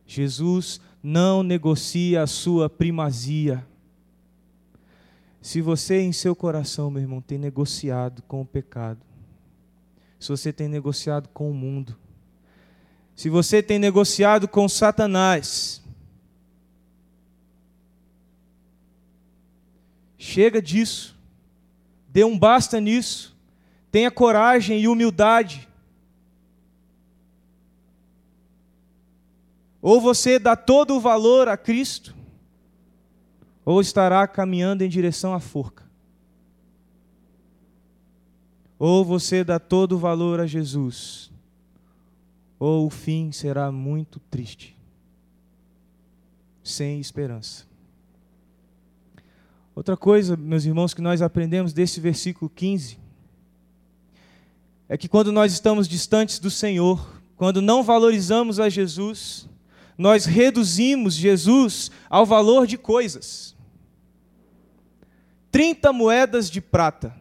Jesus 0.07 0.81
não 1.03 1.43
negocia 1.43 2.23
a 2.23 2.27
sua 2.27 2.69
primazia. 2.69 3.67
Se 5.41 5.63
você 5.63 6.01
em 6.01 6.13
seu 6.13 6.37
coração, 6.37 6.91
meu 6.91 7.01
irmão, 7.01 7.23
tem 7.23 7.39
negociado 7.39 8.21
com 8.23 8.43
o 8.43 8.47
pecado, 8.47 9.06
se 10.19 10.29
você 10.29 10.53
tem 10.53 10.69
negociado 10.69 11.29
com 11.29 11.51
o 11.51 11.55
mundo, 11.55 11.97
se 13.15 13.31
você 13.31 13.63
tem 13.63 13.79
negociado 13.79 14.47
com 14.47 14.69
Satanás, 14.69 15.83
chega 20.19 20.61
disso, 20.61 21.17
dê 22.09 22.25
um 22.25 22.39
basta 22.39 22.79
nisso, 22.79 23.35
tenha 23.91 24.11
coragem 24.11 24.81
e 24.81 24.89
humildade. 24.89 25.67
Ou 29.81 30.01
você 30.01 30.39
dá 30.39 30.57
todo 30.57 30.97
o 30.97 31.01
valor 31.01 31.49
a 31.49 31.57
Cristo, 31.57 32.15
ou 33.65 33.81
estará 33.81 34.27
caminhando 34.27 34.83
em 34.83 34.89
direção 34.89 35.33
à 35.33 35.41
forca. 35.41 35.86
Ou 38.79 39.05
você 39.05 39.43
dá 39.43 39.59
todo 39.59 39.93
o 39.93 39.99
valor 39.99 40.41
a 40.41 40.47
Jesus, 40.47 41.31
ou 42.59 42.87
o 42.87 42.91
fim 42.91 43.33
será 43.33 43.73
muito 43.73 44.21
triste, 44.31 44.77
sem 46.63 47.01
esperança. 47.01 47.65
Outra 49.75 49.97
coisa, 49.97 50.37
meus 50.37 50.65
irmãos, 50.65 50.95
que 50.95 51.03
nós 51.03 51.21
aprendemos 51.21 51.73
desse 51.73 52.01
versículo 52.01 52.51
15 52.51 52.99
é 54.89 54.97
que 54.97 55.09
quando 55.09 55.33
nós 55.33 55.53
estamos 55.53 55.89
distantes 55.89 56.39
do 56.39 56.51
Senhor, 56.51 57.21
quando 57.37 57.61
não 57.61 57.83
valorizamos 57.83 58.59
a 58.59 58.69
Jesus, 58.69 59.49
nós 59.99 60.25
reduzimos 60.25 61.15
Jesus 61.15 61.91
ao 62.09 62.25
valor 62.25 62.67
de 62.67 62.79
coisas. 62.79 63.55
30 65.51 65.93
moedas 65.93 66.51
de 66.51 66.61
prata. 66.61 67.15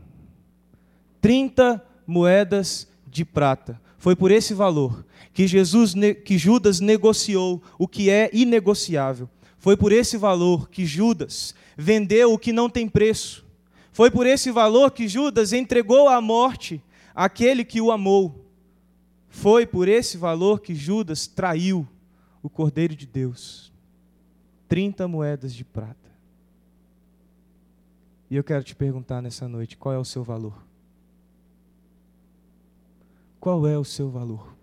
30 1.26 1.84
moedas 2.06 2.88
de 3.08 3.26
prata. 3.26 3.82
Foi 3.98 4.16
por 4.16 4.30
esse 4.30 4.54
valor 4.54 5.04
que 5.34 5.48
Jesus 5.48 5.96
que 6.24 6.38
Judas 6.38 6.80
negociou 6.80 7.64
o 7.80 7.88
que 7.88 8.12
é 8.12 8.30
inegociável. 8.32 9.28
Foi 9.58 9.76
por 9.76 9.92
esse 9.92 10.18
valor 10.18 10.70
que 10.70 10.86
Judas 10.86 11.56
vendeu 11.76 12.32
o 12.32 12.38
que 12.38 12.54
não 12.54 12.70
tem 12.70 12.88
preço. 12.88 13.44
Foi 13.92 14.12
por 14.12 14.28
esse 14.28 14.52
valor 14.52 14.92
que 14.92 15.08
Judas 15.08 15.52
entregou 15.52 16.08
à 16.08 16.22
morte 16.22 16.80
aquele 17.16 17.66
que 17.66 17.82
o 17.82 17.92
amou. 17.92 18.46
Foi 19.28 19.66
por 19.66 19.88
esse 19.88 20.18
valor 20.18 20.62
que 20.62 20.76
Judas 20.76 21.26
traiu 21.26 21.88
o 22.44 22.52
Cordeiro 22.52 22.96
de 22.96 23.08
Deus, 23.08 23.74
30 24.68 25.08
moedas 25.08 25.56
de 25.56 25.66
prata. 25.66 25.98
E 28.30 28.36
eu 28.36 28.44
quero 28.44 28.64
te 28.64 28.76
perguntar 28.76 29.24
nessa 29.24 29.48
noite: 29.48 29.76
qual 29.76 29.96
é 29.96 29.98
o 29.98 30.06
seu 30.06 30.24
valor? 30.24 30.65
Qual 33.46 33.68
é 33.68 33.78
o 33.78 33.86
seu 33.86 34.10
valor? 34.10 34.56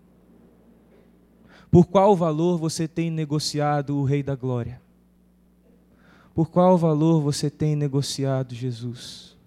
Por 1.71 1.85
qual 1.85 2.17
valor 2.17 2.57
você 2.57 2.85
tem 2.85 3.09
negociado 3.09 3.95
o 3.95 4.03
Rei 4.03 4.21
da 4.21 4.35
Glória? 4.35 4.81
Por 6.35 6.49
qual 6.49 6.77
valor 6.77 7.21
você 7.21 7.49
tem 7.49 7.77
negociado 7.77 8.53
Jesus? 8.53 9.37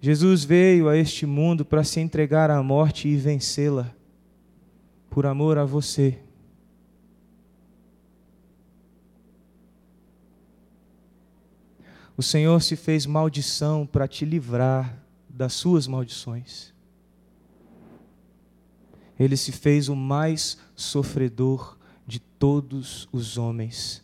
Jesus 0.00 0.42
veio 0.42 0.88
a 0.88 0.96
este 0.96 1.24
mundo 1.24 1.64
para 1.64 1.84
se 1.84 2.00
entregar 2.00 2.50
à 2.50 2.60
morte 2.64 3.06
e 3.06 3.14
vencê-la 3.14 3.94
por 5.08 5.24
amor 5.24 5.56
a 5.56 5.64
você. 5.64 6.18
O 12.16 12.24
Senhor 12.24 12.60
se 12.60 12.74
fez 12.74 13.06
maldição 13.06 13.86
para 13.86 14.08
te 14.08 14.24
livrar 14.24 15.00
das 15.30 15.52
suas 15.52 15.86
maldições. 15.86 16.73
Ele 19.18 19.36
se 19.36 19.52
fez 19.52 19.88
o 19.88 19.96
mais 19.96 20.58
sofredor 20.74 21.76
de 22.06 22.18
todos 22.18 23.08
os 23.12 23.38
homens 23.38 24.02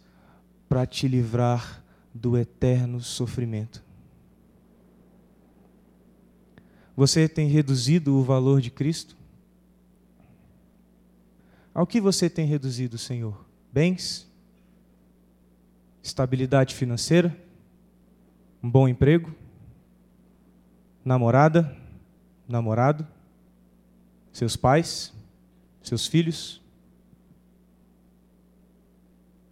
para 0.68 0.86
te 0.86 1.08
livrar 1.08 1.82
do 2.14 2.36
eterno 2.36 3.00
sofrimento. 3.00 3.82
Você 6.96 7.28
tem 7.28 7.48
reduzido 7.48 8.16
o 8.16 8.22
valor 8.22 8.60
de 8.60 8.70
Cristo? 8.70 9.16
Ao 11.72 11.86
que 11.86 12.00
você 12.00 12.28
tem 12.28 12.46
reduzido, 12.46 12.98
Senhor? 12.98 13.44
Bens? 13.72 14.28
Estabilidade 16.02 16.74
financeira? 16.74 17.36
Um 18.62 18.70
bom 18.70 18.88
emprego? 18.88 19.34
Namorada? 21.04 21.76
Namorado? 22.48 23.06
Seus 24.32 24.56
pais? 24.56 25.12
Seus 25.82 26.06
filhos? 26.06 26.60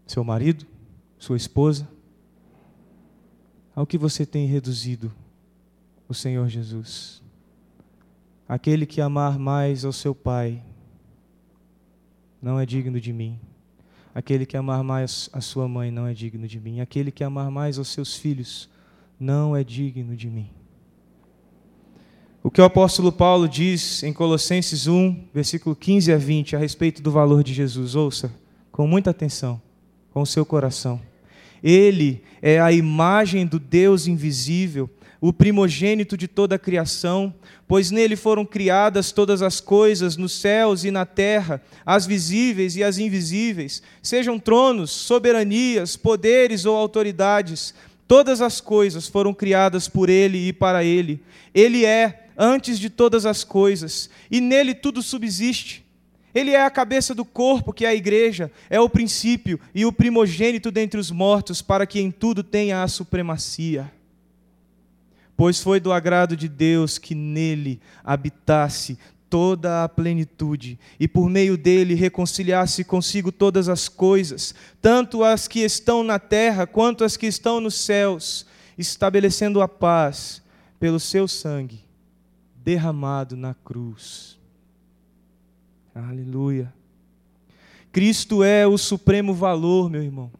Seu 0.06 0.24
marido? 0.24 0.66
Sua 1.18 1.36
esposa? 1.36 1.88
Ao 3.74 3.86
que 3.86 3.98
você 3.98 4.24
tem 4.26 4.46
reduzido 4.46 5.12
o 6.08 6.14
Senhor 6.14 6.48
Jesus? 6.48 7.22
Aquele 8.48 8.86
que 8.86 9.00
amar 9.00 9.38
mais 9.38 9.84
ao 9.84 9.92
seu 9.92 10.14
pai 10.14 10.62
não 12.40 12.58
é 12.58 12.64
digno 12.64 13.00
de 13.00 13.12
mim. 13.12 13.38
Aquele 14.14 14.46
que 14.46 14.56
amar 14.56 14.82
mais 14.82 15.28
a 15.32 15.40
sua 15.40 15.68
mãe 15.68 15.90
não 15.90 16.06
é 16.06 16.14
digno 16.14 16.48
de 16.48 16.58
mim. 16.58 16.80
Aquele 16.80 17.12
que 17.12 17.22
amar 17.22 17.50
mais 17.50 17.78
aos 17.78 17.88
seus 17.88 18.16
filhos 18.16 18.68
não 19.20 19.54
é 19.54 19.62
digno 19.62 20.16
de 20.16 20.30
mim. 20.30 20.50
O 22.42 22.50
que 22.50 22.60
o 22.60 22.64
apóstolo 22.64 23.10
Paulo 23.10 23.48
diz 23.48 24.02
em 24.02 24.12
Colossenses 24.12 24.86
1, 24.86 25.24
versículo 25.34 25.74
15 25.74 26.12
a 26.12 26.16
20, 26.16 26.56
a 26.56 26.58
respeito 26.58 27.02
do 27.02 27.10
valor 27.10 27.42
de 27.42 27.52
Jesus, 27.52 27.94
ouça 27.94 28.32
com 28.70 28.86
muita 28.86 29.10
atenção, 29.10 29.60
com 30.12 30.22
o 30.22 30.26
seu 30.26 30.46
coração. 30.46 31.00
Ele 31.62 32.22
é 32.40 32.60
a 32.60 32.70
imagem 32.70 33.44
do 33.44 33.58
Deus 33.58 34.06
invisível 34.06 34.88
o 35.20 35.32
primogênito 35.32 36.16
de 36.16 36.28
toda 36.28 36.54
a 36.54 36.58
criação, 36.58 37.34
pois 37.66 37.90
nele 37.90 38.14
foram 38.14 38.44
criadas 38.44 39.10
todas 39.10 39.42
as 39.42 39.60
coisas, 39.60 40.16
nos 40.16 40.32
céus 40.32 40.84
e 40.84 40.90
na 40.90 41.04
terra, 41.04 41.60
as 41.84 42.06
visíveis 42.06 42.76
e 42.76 42.84
as 42.84 42.98
invisíveis, 42.98 43.82
sejam 44.00 44.38
tronos, 44.38 44.90
soberanias, 44.90 45.96
poderes 45.96 46.64
ou 46.64 46.76
autoridades, 46.76 47.74
todas 48.06 48.40
as 48.40 48.60
coisas 48.60 49.08
foram 49.08 49.34
criadas 49.34 49.88
por 49.88 50.08
ele 50.08 50.48
e 50.48 50.52
para 50.52 50.84
ele. 50.84 51.20
Ele 51.52 51.84
é 51.84 52.27
antes 52.38 52.78
de 52.78 52.88
todas 52.88 53.26
as 53.26 53.42
coisas, 53.42 54.08
e 54.30 54.40
nele 54.40 54.72
tudo 54.72 55.02
subsiste. 55.02 55.84
Ele 56.32 56.52
é 56.52 56.62
a 56.62 56.70
cabeça 56.70 57.12
do 57.12 57.24
corpo, 57.24 57.72
que 57.72 57.84
é 57.84 57.88
a 57.88 57.94
igreja, 57.94 58.52
é 58.70 58.78
o 58.78 58.88
princípio 58.88 59.58
e 59.74 59.84
o 59.84 59.92
primogênito 59.92 60.70
dentre 60.70 61.00
os 61.00 61.10
mortos, 61.10 61.60
para 61.60 61.84
que 61.84 61.98
em 61.98 62.12
tudo 62.12 62.44
tenha 62.44 62.82
a 62.82 62.86
supremacia. 62.86 63.90
Pois 65.36 65.60
foi 65.60 65.80
do 65.80 65.92
agrado 65.92 66.36
de 66.36 66.48
Deus 66.48 66.96
que 66.96 67.14
nele 67.14 67.80
habitasse 68.04 68.96
toda 69.28 69.84
a 69.84 69.88
plenitude, 69.88 70.78
e 70.98 71.08
por 71.08 71.28
meio 71.28 71.56
dele 71.56 71.94
reconciliasse 71.94 72.84
consigo 72.84 73.32
todas 73.32 73.68
as 73.68 73.88
coisas, 73.88 74.54
tanto 74.80 75.24
as 75.24 75.48
que 75.48 75.60
estão 75.60 76.02
na 76.02 76.18
terra 76.18 76.66
quanto 76.66 77.04
as 77.04 77.16
que 77.16 77.26
estão 77.26 77.60
nos 77.60 77.74
céus, 77.74 78.46
estabelecendo 78.78 79.60
a 79.60 79.68
paz 79.68 80.40
pelo 80.78 81.00
seu 81.00 81.26
sangue 81.26 81.87
derramado 82.68 83.34
na 83.34 83.54
cruz. 83.54 84.38
Aleluia. 85.94 86.70
Cristo 87.90 88.44
é 88.44 88.66
o 88.66 88.76
supremo 88.76 89.32
valor, 89.32 89.88
meu 89.88 90.02
irmão. 90.02 90.30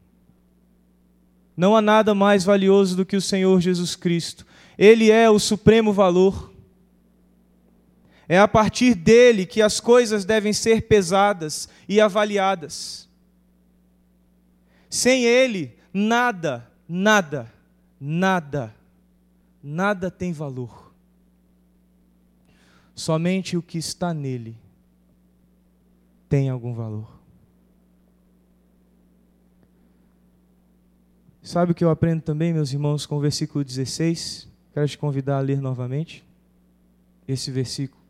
Não 1.57 1.75
há 1.75 1.81
nada 1.81 2.15
mais 2.15 2.45
valioso 2.45 2.95
do 2.95 3.07
que 3.07 3.17
o 3.17 3.21
Senhor 3.23 3.59
Jesus 3.63 3.97
Cristo. 3.97 4.47
Ele 4.77 5.11
é 5.11 5.31
o 5.31 5.39
supremo 5.39 5.91
valor. 5.91 6.53
É 8.29 8.39
a 8.39 8.47
partir 8.47 8.95
dele 8.95 9.47
que 9.47 9.63
as 9.63 9.81
coisas 9.81 10.27
devem 10.27 10.53
ser 10.53 10.83
pesadas 10.83 11.67
e 11.89 11.99
avaliadas. 11.99 13.09
Sem 14.91 15.25
ele, 15.25 15.79
nada, 15.95 16.71
nada, 16.87 17.51
nada, 17.99 18.75
nada 19.63 20.11
tem 20.11 20.31
valor. 20.31 20.88
Somente 22.99 23.57
o 23.57 23.63
que 23.63 23.79
está 23.79 24.13
nele 24.13 24.59
tem 26.29 26.49
algum 26.49 26.75
valor. 26.75 27.09
Sabe 31.41 31.71
o 31.71 31.75
que 31.77 31.85
eu 31.85 31.91
aprendo 31.91 32.23
também, 32.23 32.53
meus 32.53 32.73
irmãos, 32.73 33.07
com 33.07 33.17
o 33.17 33.21
versículo 33.21 33.65
16? 33.65 34.49
Quero 34.75 34.89
te 34.89 34.99
convidar 34.99 35.39
a 35.39 35.41
ler 35.41 35.61
novamente 35.61 36.27
esse 37.29 37.53
versículo. 37.53 38.03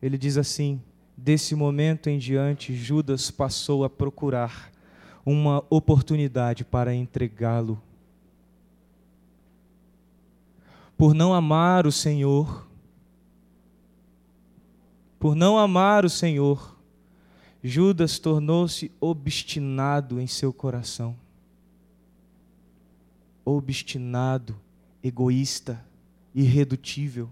Ele 0.00 0.16
diz 0.16 0.38
assim: 0.38 0.80
Desse 1.14 1.54
momento 1.54 2.08
em 2.08 2.18
diante, 2.18 2.74
Judas 2.74 3.30
passou 3.30 3.84
a 3.84 3.90
procurar 3.90 4.72
uma 5.24 5.62
oportunidade 5.68 6.64
para 6.64 6.94
entregá-lo. 6.94 7.78
Por 10.96 11.12
não 11.12 11.34
amar 11.34 11.86
o 11.86 11.92
Senhor, 11.92 12.69
por 15.20 15.36
não 15.36 15.56
amar 15.56 16.04
o 16.04 16.10
Senhor, 16.10 16.76
Judas 17.62 18.18
tornou-se 18.18 18.90
obstinado 19.00 20.18
em 20.20 20.26
seu 20.26 20.52
coração. 20.52 21.14
Obstinado, 23.44 24.56
egoísta, 25.00 25.80
irredutível 26.34 27.30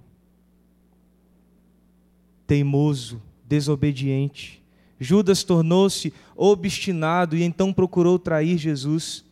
teimoso, 2.48 3.22
desobediente. 3.44 4.60
Judas 4.98 5.44
tornou-se 5.44 6.12
obstinado 6.34 7.36
e 7.36 7.42
então 7.44 7.72
procurou 7.72 8.18
trair 8.18 8.56
Jesus. 8.56 9.22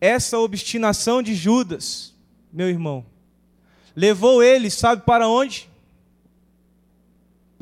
Essa 0.00 0.38
obstinação 0.38 1.22
de 1.22 1.34
Judas, 1.34 2.14
meu 2.50 2.68
irmão, 2.68 3.04
levou 3.94 4.42
ele, 4.42 4.70
sabe 4.70 5.02
para 5.04 5.28
onde? 5.28 5.70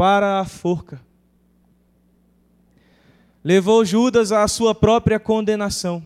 Para 0.01 0.41
a 0.41 0.45
forca. 0.47 0.99
Levou 3.45 3.85
Judas 3.85 4.33
à 4.33 4.49
sua 4.49 4.75
própria 4.75 5.21
condenação. 5.21 6.03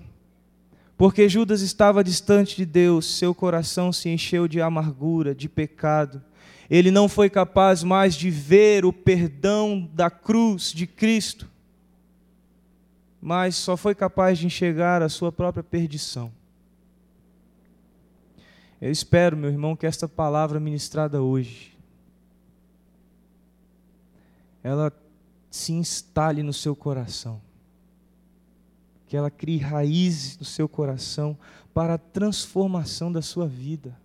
Porque 0.96 1.28
Judas 1.28 1.60
estava 1.60 2.02
distante 2.02 2.56
de 2.56 2.66
Deus, 2.66 3.18
seu 3.18 3.34
coração 3.34 3.92
se 3.92 4.08
encheu 4.08 4.48
de 4.48 4.60
amargura, 4.60 5.34
de 5.34 5.48
pecado 5.48 6.22
ele 6.70 6.90
não 6.90 7.08
foi 7.08 7.28
capaz 7.28 7.82
mais 7.82 8.14
de 8.14 8.30
ver 8.30 8.84
o 8.84 8.92
perdão 8.92 9.88
da 9.92 10.10
cruz 10.10 10.72
de 10.72 10.86
Cristo, 10.86 11.50
mas 13.20 13.54
só 13.56 13.76
foi 13.76 13.94
capaz 13.94 14.38
de 14.38 14.46
enxergar 14.46 15.02
a 15.02 15.08
sua 15.08 15.30
própria 15.30 15.62
perdição. 15.62 16.32
Eu 18.80 18.90
espero, 18.90 19.36
meu 19.36 19.50
irmão, 19.50 19.76
que 19.76 19.86
esta 19.86 20.08
palavra 20.08 20.60
ministrada 20.60 21.22
hoje, 21.22 21.73
ela 24.64 24.90
se 25.50 25.72
instale 25.72 26.42
no 26.42 26.52
seu 26.52 26.74
coração, 26.74 27.40
que 29.06 29.16
ela 29.16 29.30
crie 29.30 29.58
raízes 29.58 30.38
no 30.38 30.44
seu 30.44 30.66
coração 30.66 31.38
para 31.74 31.94
a 31.94 31.98
transformação 31.98 33.12
da 33.12 33.20
sua 33.20 33.46
vida. 33.46 33.96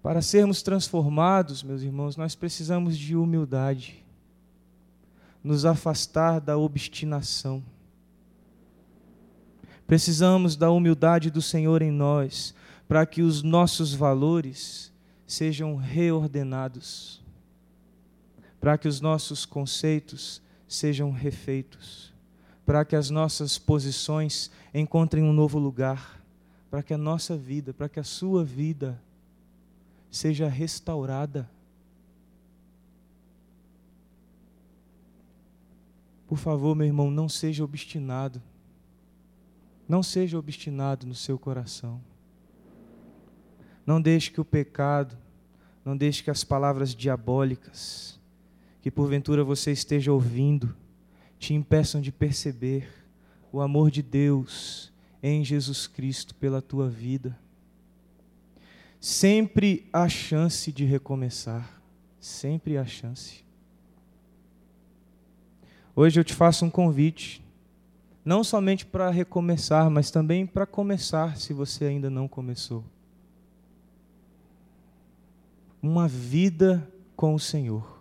Para 0.00 0.22
sermos 0.22 0.62
transformados, 0.62 1.64
meus 1.64 1.82
irmãos, 1.82 2.16
nós 2.16 2.36
precisamos 2.36 2.96
de 2.96 3.16
humildade, 3.16 4.04
nos 5.42 5.64
afastar 5.64 6.40
da 6.40 6.56
obstinação. 6.56 7.62
Precisamos 9.86 10.54
da 10.54 10.70
humildade 10.70 11.30
do 11.30 11.42
Senhor 11.42 11.82
em 11.82 11.90
nós, 11.90 12.54
para 12.86 13.04
que 13.04 13.20
os 13.20 13.42
nossos 13.42 13.92
valores 13.92 14.92
sejam 15.26 15.76
reordenados, 15.76 17.17
para 18.60 18.76
que 18.76 18.88
os 18.88 19.00
nossos 19.00 19.44
conceitos 19.44 20.42
sejam 20.66 21.10
refeitos, 21.10 22.12
para 22.66 22.84
que 22.84 22.96
as 22.96 23.08
nossas 23.10 23.58
posições 23.58 24.50
encontrem 24.74 25.24
um 25.24 25.32
novo 25.32 25.58
lugar, 25.58 26.22
para 26.70 26.82
que 26.82 26.92
a 26.92 26.98
nossa 26.98 27.36
vida, 27.36 27.72
para 27.72 27.88
que 27.88 27.98
a 27.98 28.04
sua 28.04 28.44
vida 28.44 29.00
seja 30.10 30.48
restaurada. 30.48 31.48
Por 36.26 36.36
favor, 36.36 36.74
meu 36.74 36.86
irmão, 36.86 37.10
não 37.10 37.28
seja 37.28 37.64
obstinado. 37.64 38.42
Não 39.88 40.02
seja 40.02 40.38
obstinado 40.38 41.06
no 41.06 41.14
seu 41.14 41.38
coração. 41.38 42.02
Não 43.86 44.02
deixe 44.02 44.30
que 44.30 44.40
o 44.40 44.44
pecado, 44.44 45.16
não 45.82 45.96
deixe 45.96 46.22
que 46.22 46.30
as 46.30 46.44
palavras 46.44 46.94
diabólicas, 46.94 48.17
que 48.88 48.92
porventura 48.92 49.44
você 49.44 49.70
esteja 49.70 50.10
ouvindo, 50.10 50.74
te 51.38 51.52
impeçam 51.52 52.00
de 52.00 52.10
perceber 52.10 52.88
o 53.52 53.60
amor 53.60 53.90
de 53.90 54.00
Deus 54.00 54.90
em 55.22 55.44
Jesus 55.44 55.86
Cristo 55.86 56.34
pela 56.34 56.62
tua 56.62 56.88
vida. 56.88 57.38
Sempre 58.98 59.86
há 59.92 60.08
chance 60.08 60.72
de 60.72 60.86
recomeçar. 60.86 61.82
Sempre 62.18 62.78
há 62.78 62.86
chance. 62.86 63.44
Hoje 65.94 66.18
eu 66.18 66.24
te 66.24 66.32
faço 66.32 66.64
um 66.64 66.70
convite, 66.70 67.44
não 68.24 68.42
somente 68.42 68.86
para 68.86 69.10
recomeçar, 69.10 69.90
mas 69.90 70.10
também 70.10 70.46
para 70.46 70.64
começar, 70.64 71.36
se 71.36 71.52
você 71.52 71.84
ainda 71.84 72.08
não 72.08 72.26
começou. 72.26 72.82
Uma 75.82 76.08
vida 76.08 76.90
com 77.14 77.34
o 77.34 77.38
Senhor. 77.38 77.97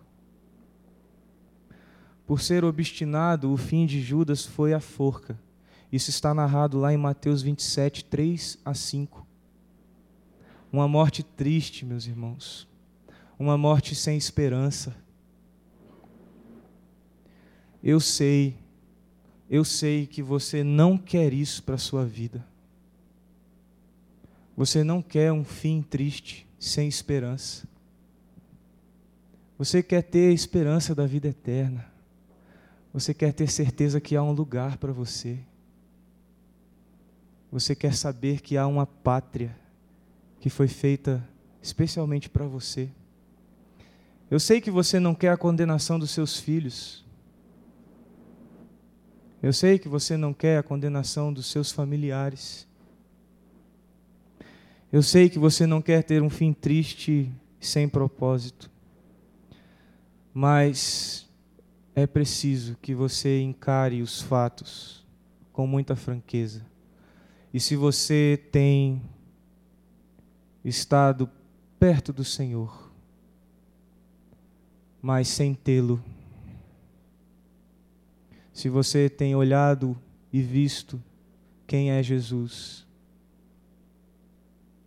Por 2.28 2.42
ser 2.42 2.66
obstinado, 2.66 3.52
o 3.54 3.56
fim 3.56 3.86
de 3.86 4.02
Judas 4.02 4.46
foi 4.46 4.74
a 4.74 4.82
forca. 4.82 5.40
Isso 5.90 6.10
está 6.10 6.34
narrado 6.34 6.78
lá 6.78 6.94
em 6.94 6.98
Mateus 6.98 7.42
27, 7.42 8.04
3 8.04 8.60
a 8.66 8.74
5. 8.74 9.26
Uma 10.70 10.90
morte 10.90 11.24
triste, 11.24 11.86
meus 11.86 12.06
irmãos. 12.06 12.68
Uma 13.40 13.58
morte 13.58 13.96
sem 13.96 14.18
esperança. 14.18 14.94
Eu 17.82 18.02
sei, 18.02 18.58
eu 19.50 19.64
sei 19.64 20.06
que 20.06 20.22
você 20.22 20.66
não 20.66 20.98
quer 20.98 21.32
isso 21.32 21.64
para 21.64 21.76
a 21.76 21.80
sua 21.80 22.06
vida. 22.06 22.46
Você 24.58 24.84
não 24.84 25.02
quer 25.02 25.32
um 25.32 25.46
fim 25.46 25.82
triste, 25.82 26.46
sem 26.60 26.90
esperança. 26.90 27.66
Você 29.58 29.82
quer 29.82 30.02
ter 30.02 30.32
a 30.32 30.34
esperança 30.34 30.94
da 30.94 31.06
vida 31.06 31.30
eterna. 31.30 31.97
Você 32.94 33.14
quer 33.14 33.34
ter 33.34 33.50
certeza 33.50 34.02
que 34.02 34.16
há 34.16 34.24
um 34.24 34.32
lugar 34.32 34.78
para 34.78 34.92
você. 34.92 35.40
Você 37.52 37.76
quer 37.76 37.94
saber 37.94 38.42
que 38.42 38.58
há 38.58 38.68
uma 38.68 38.86
pátria 38.86 39.56
que 40.40 40.50
foi 40.50 40.68
feita 40.68 41.28
especialmente 41.62 42.30
para 42.30 42.46
você. 42.46 42.90
Eu 44.30 44.40
sei 44.40 44.60
que 44.60 44.70
você 44.70 45.00
não 45.00 45.16
quer 45.16 45.32
a 45.32 45.38
condenação 45.38 45.98
dos 45.98 46.12
seus 46.12 46.38
filhos. 46.38 47.06
Eu 49.42 49.54
sei 49.54 49.78
que 49.78 49.88
você 49.88 50.18
não 50.18 50.34
quer 50.34 50.58
a 50.58 50.64
condenação 50.64 51.32
dos 51.32 51.46
seus 51.46 51.72
familiares. 51.72 52.68
Eu 54.92 55.04
sei 55.04 55.30
que 55.30 55.38
você 55.38 55.66
não 55.66 55.82
quer 55.82 56.04
ter 56.04 56.22
um 56.22 56.30
fim 56.30 56.54
triste 56.54 57.32
sem 57.60 57.88
propósito. 57.88 58.70
mas 60.34 61.27
é 61.98 62.06
preciso 62.06 62.78
que 62.80 62.94
você 62.94 63.42
encare 63.42 64.04
os 64.04 64.22
fatos 64.22 65.04
com 65.52 65.66
muita 65.66 65.96
franqueza. 65.96 66.64
E 67.52 67.60
se 67.60 67.76
você 67.76 68.40
tem 68.52 69.02
estado 70.64 71.28
perto 71.80 72.14
do 72.14 72.24
Senhor, 72.24 72.92
mas 75.02 75.28
sem 75.28 75.56
tê-lo, 75.56 76.00
se 78.54 78.70
você 78.70 79.10
tem 79.10 79.36
olhado 79.36 79.98
e 80.32 80.40
visto 80.40 81.02
quem 81.66 81.90
é 81.90 82.04
Jesus, 82.04 82.86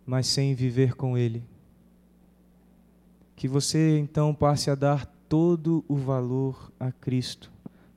mas 0.05 0.27
sem 0.27 0.55
viver 0.55 0.95
com 0.95 1.17
Ele, 1.17 1.43
que 3.35 3.49
você 3.49 3.99
então 3.99 4.33
passe 4.33 4.71
a 4.71 4.75
dar 4.75 5.20
todo 5.31 5.85
o 5.87 5.95
valor 5.95 6.73
a 6.77 6.91
Cristo, 6.91 7.49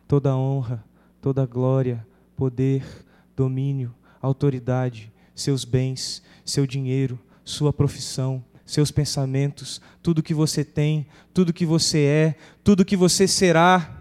toda 0.07 0.31
a 0.31 0.37
honra, 0.37 0.85
toda 1.21 1.43
a 1.43 1.47
glória, 1.47 2.07
poder, 2.37 2.87
domínio, 3.35 3.93
autoridade, 4.23 5.13
seus 5.35 5.65
bens, 5.65 6.23
seu 6.45 6.65
dinheiro, 6.65 7.19
sua 7.45 7.73
profissão, 7.73 8.45
seus 8.65 8.93
pensamentos, 8.93 9.81
tudo 10.01 10.23
que 10.23 10.33
você 10.33 10.65
tem, 10.65 11.09
tudo 11.33 11.53
que 11.53 11.67
você 11.67 12.05
é, 12.05 12.37
tudo 12.63 12.85
que 12.85 12.97
você 12.97 13.27
será, 13.27 14.01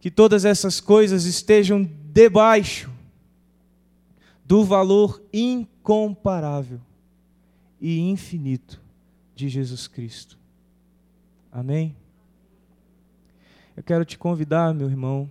que 0.00 0.10
todas 0.10 0.44
essas 0.44 0.80
coisas 0.80 1.26
estejam 1.26 1.88
debaixo 2.12 2.90
do 4.44 4.64
valor 4.64 5.22
incomparável 5.32 6.80
e 7.80 8.00
infinito 8.00 8.82
de 9.32 9.48
Jesus 9.48 9.86
Cristo. 9.86 10.36
Amém? 11.52 11.94
Eu 13.76 13.82
quero 13.82 14.06
te 14.06 14.16
convidar, 14.16 14.72
meu 14.72 14.88
irmão, 14.88 15.30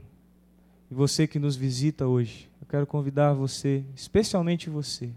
e 0.91 0.93
você 0.93 1.25
que 1.25 1.39
nos 1.39 1.55
visita 1.55 2.05
hoje, 2.05 2.47
eu 2.62 2.67
quero 2.67 2.86
convidar 2.86 3.34
você, 3.34 3.84
especialmente 3.95 4.69
você, 4.69 5.10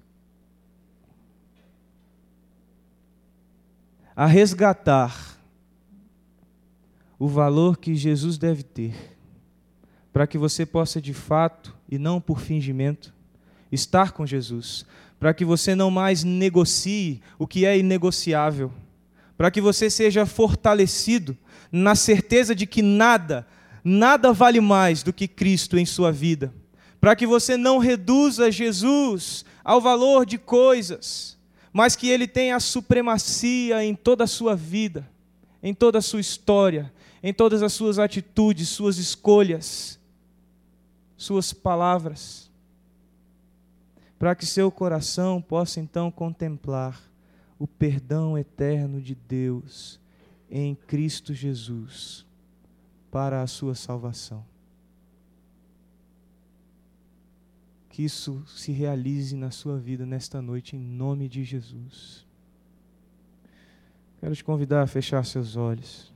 a 4.17 4.25
resgatar 4.25 5.39
o 7.19 7.29
valor 7.29 7.77
que 7.77 7.95
Jesus 7.95 8.39
deve 8.39 8.63
ter, 8.63 9.19
para 10.11 10.27
que 10.27 10.39
você 10.39 10.65
possa 10.65 10.99
de 10.99 11.13
fato, 11.13 11.77
e 11.87 11.99
não 11.99 12.23
por 12.23 12.41
fingimento, 12.41 13.13
estar 13.71 14.13
com 14.13 14.25
Jesus, 14.25 14.87
para 15.21 15.35
que 15.35 15.45
você 15.45 15.75
não 15.75 15.91
mais 15.91 16.25
negocie 16.25 17.21
o 17.39 17.47
que 17.47 17.67
é 17.67 17.77
inegociável, 17.77 18.73
para 19.39 19.53
que 19.53 19.61
você 19.61 19.89
seja 19.89 20.27
fortalecido 20.27 21.39
na 21.71 21.95
certeza 21.95 22.57
de 22.57 22.67
que 22.67 22.83
nada, 22.83 23.47
nada 23.85 24.33
vale 24.33 24.61
mais 24.61 25.05
do 25.05 25.13
que 25.13 25.29
Cristo 25.29 25.79
em 25.79 25.87
sua 25.87 26.11
vida, 26.11 26.53
para 27.01 27.15
que 27.15 27.25
você 27.25 27.57
não 27.57 27.79
reduza 27.79 28.51
Jesus 28.51 29.45
ao 29.63 29.81
valor 29.81 30.27
de 30.27 30.39
coisas, 30.39 31.39
mas 31.73 31.95
que 31.95 32.09
ele 32.09 32.27
tenha 32.27 32.57
a 32.57 32.61
supremacia 32.61 33.85
em 33.85 33.95
toda 33.95 34.25
a 34.25 34.27
sua 34.27 34.57
vida, 34.57 35.09
em 35.63 35.73
toda 35.73 35.99
a 35.99 36.03
sua 36.03 36.19
história, 36.19 36.93
em 37.23 37.33
todas 37.33 37.63
as 37.63 37.73
suas 37.73 38.01
atitudes, 38.01 38.69
suas 38.69 38.99
escolhas, 38.99 40.01
suas 41.17 41.53
palavras. 41.53 42.51
Para 44.19 44.35
que 44.35 44.45
seu 44.45 44.69
coração 44.69 45.41
possa 45.41 45.79
então 45.79 46.11
contemplar 46.11 47.08
o 47.59 47.67
perdão 47.67 48.39
eterno 48.39 49.01
de 49.01 49.15
Deus 49.15 50.01
em 50.51 50.75
Cristo 50.75 51.35
Jesus 51.35 52.27
para 53.11 53.43
a 53.43 53.47
sua 53.47 53.75
salvação. 53.75 54.45
Que 57.89 58.05
isso 58.05 58.45
se 58.47 58.71
realize 58.71 59.35
na 59.35 59.51
sua 59.51 59.79
vida 59.79 60.07
nesta 60.07 60.41
noite, 60.41 60.77
em 60.77 60.81
nome 60.81 61.29
de 61.29 61.43
Jesus. 61.43 62.25
Quero 64.21 64.35
te 64.35 64.45
convidar 64.45 64.83
a 64.83 64.87
fechar 64.87 65.25
seus 65.25 65.57
olhos. 65.57 66.13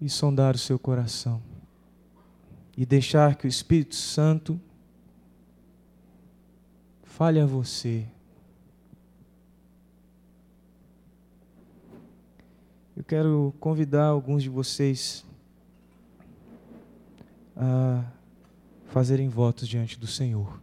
E 0.00 0.08
sondar 0.08 0.54
o 0.54 0.58
seu 0.58 0.78
coração 0.78 1.42
e 2.78 2.86
deixar 2.86 3.34
que 3.34 3.44
o 3.44 3.48
Espírito 3.48 3.96
Santo 3.96 4.60
fale 7.18 7.40
a 7.40 7.46
você. 7.46 8.06
Eu 12.96 13.02
quero 13.02 13.52
convidar 13.58 14.04
alguns 14.04 14.40
de 14.40 14.48
vocês 14.48 15.26
a 17.56 18.04
fazerem 18.86 19.28
votos 19.28 19.66
diante 19.66 19.98
do 19.98 20.06
Senhor. 20.06 20.60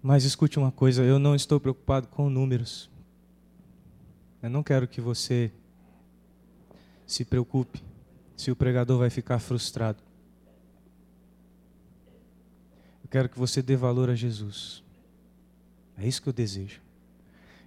Mas 0.00 0.22
escute 0.22 0.60
uma 0.60 0.70
coisa, 0.70 1.02
eu 1.02 1.18
não 1.18 1.34
estou 1.34 1.58
preocupado 1.58 2.06
com 2.06 2.30
números. 2.30 2.88
Eu 4.40 4.48
não 4.48 4.62
quero 4.62 4.86
que 4.86 5.00
você 5.00 5.52
se 7.06 7.24
preocupe 7.24 7.82
se 8.36 8.50
o 8.50 8.56
pregador 8.56 8.98
vai 8.98 9.10
ficar 9.10 9.38
frustrado. 9.38 10.02
Eu 13.02 13.08
quero 13.10 13.28
que 13.28 13.38
você 13.38 13.62
dê 13.62 13.76
valor 13.76 14.10
a 14.10 14.14
Jesus. 14.14 14.82
É 15.96 16.06
isso 16.06 16.22
que 16.22 16.28
eu 16.28 16.32
desejo. 16.32 16.80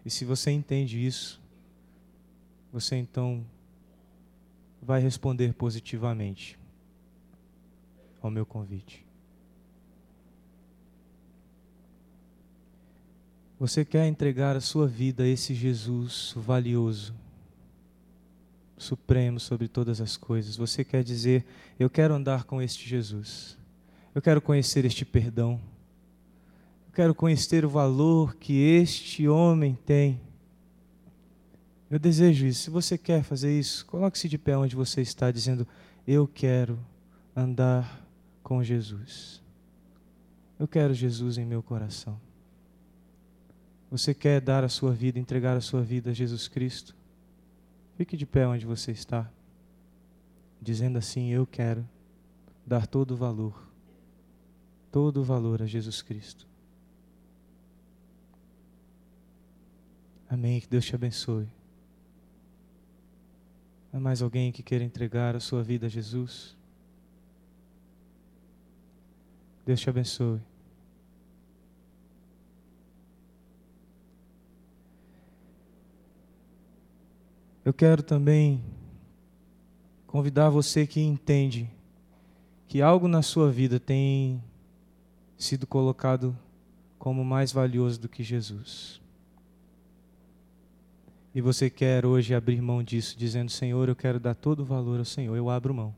E 0.05 0.09
se 0.09 0.25
você 0.25 0.51
entende 0.51 1.03
isso, 1.03 1.41
você 2.71 2.95
então 2.95 3.45
vai 4.81 5.01
responder 5.01 5.53
positivamente 5.53 6.59
ao 8.21 8.29
meu 8.29 8.45
convite. 8.45 9.05
Você 13.57 13.85
quer 13.85 14.05
entregar 14.05 14.55
a 14.55 14.61
sua 14.61 14.85
vida 14.85 15.23
a 15.23 15.27
esse 15.27 15.55
Jesus 15.55 16.33
valioso, 16.35 17.15
supremo 18.77 19.39
sobre 19.39 19.67
todas 19.67 20.01
as 20.01 20.17
coisas. 20.17 20.55
Você 20.55 20.83
quer 20.83 21.03
dizer: 21.03 21.45
Eu 21.79 21.89
quero 21.89 22.13
andar 22.13 22.43
com 22.43 22.61
este 22.61 22.87
Jesus. 22.87 23.57
Eu 24.13 24.21
quero 24.21 24.41
conhecer 24.41 24.85
este 24.85 25.03
perdão. 25.03 25.59
Eu 26.87 26.93
quero 26.93 27.15
conhecer 27.15 27.65
o 27.65 27.69
valor 27.69 28.35
que 28.35 28.53
este 28.53 29.27
homem 29.27 29.77
tem. 29.85 30.21
Eu 31.89 31.99
desejo 31.99 32.45
isso. 32.45 32.63
Se 32.63 32.69
você 32.69 32.97
quer 32.97 33.23
fazer 33.23 33.57
isso, 33.57 33.85
coloque-se 33.85 34.27
de 34.27 34.37
pé 34.37 34.57
onde 34.57 34.75
você 34.75 35.01
está, 35.01 35.31
dizendo: 35.31 35.67
Eu 36.07 36.27
quero 36.27 36.79
andar 37.35 38.05
com 38.41 38.63
Jesus. 38.63 39.41
Eu 40.57 40.67
quero 40.67 40.93
Jesus 40.93 41.37
em 41.37 41.45
meu 41.45 41.61
coração. 41.61 42.19
Você 43.91 44.13
quer 44.13 44.41
dar 44.41 44.63
a 44.63 44.69
sua 44.69 44.93
vida, 44.93 45.19
entregar 45.19 45.55
a 45.55 45.61
sua 45.61 45.81
vida 45.81 46.11
a 46.11 46.13
Jesus 46.13 46.47
Cristo? 46.47 46.95
Fique 47.95 48.17
de 48.17 48.25
pé 48.25 48.45
onde 48.45 48.65
você 48.65 48.91
está, 48.91 49.31
dizendo 50.61 50.97
assim: 50.97 51.29
Eu 51.29 51.47
quero 51.47 51.87
dar 52.65 52.87
todo 52.87 53.11
o 53.11 53.17
valor, 53.17 53.67
todo 54.91 55.21
o 55.21 55.23
valor 55.23 55.61
a 55.61 55.65
Jesus 55.65 56.01
Cristo. 56.01 56.45
Amém. 60.29 60.59
Que 60.59 60.67
Deus 60.67 60.85
te 60.85 60.95
abençoe. 60.95 61.47
Há 63.93 63.99
mais 63.99 64.21
alguém 64.21 64.51
que 64.51 64.61
queira 64.61 64.83
entregar 64.83 65.35
a 65.35 65.39
sua 65.39 65.63
vida 65.63 65.85
a 65.85 65.89
Jesus? 65.89 66.57
Deus 69.65 69.79
te 69.79 69.89
abençoe. 69.89 70.41
Eu 77.65 77.73
quero 77.73 78.03
também 78.03 78.63
convidar 80.05 80.51
você 80.51 80.85
que 80.85 81.01
entende 81.01 81.67
que 82.67 82.79
algo 82.79 83.07
na 83.07 83.23
sua 83.23 83.51
vida 83.51 83.79
tem 83.79 84.39
sido 85.35 85.65
colocado 85.65 86.37
como 86.99 87.25
mais 87.25 87.51
valioso 87.51 87.99
do 87.99 88.07
que 88.07 88.21
Jesus. 88.21 89.01
E 91.33 91.41
você 91.41 91.67
quer 91.67 92.05
hoje 92.05 92.35
abrir 92.35 92.61
mão 92.61 92.83
disso, 92.83 93.17
dizendo: 93.17 93.49
Senhor, 93.49 93.89
eu 93.89 93.95
quero 93.95 94.19
dar 94.19 94.35
todo 94.35 94.59
o 94.59 94.65
valor 94.65 94.99
ao 94.99 95.05
Senhor. 95.05 95.35
Eu 95.35 95.49
abro 95.49 95.73
mão. 95.73 95.95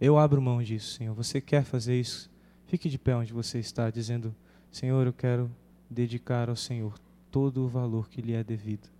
Eu 0.00 0.18
abro 0.18 0.42
mão 0.42 0.60
disso, 0.60 0.94
Senhor. 0.94 1.14
Você 1.14 1.40
quer 1.40 1.62
fazer 1.62 1.94
isso? 1.94 2.28
Fique 2.66 2.88
de 2.88 2.98
pé 2.98 3.14
onde 3.14 3.32
você 3.32 3.60
está, 3.60 3.88
dizendo: 3.88 4.34
Senhor, 4.68 5.06
eu 5.06 5.12
quero 5.12 5.48
dedicar 5.88 6.48
ao 6.50 6.56
Senhor 6.56 6.98
todo 7.30 7.64
o 7.64 7.68
valor 7.68 8.08
que 8.08 8.20
lhe 8.20 8.32
é 8.32 8.42
devido. 8.42 8.97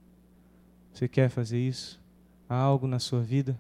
Você 0.98 1.06
quer 1.06 1.28
fazer 1.28 1.60
isso? 1.60 2.00
Há 2.48 2.56
algo 2.56 2.88
na 2.88 2.98
sua 2.98 3.20
vida? 3.20 3.56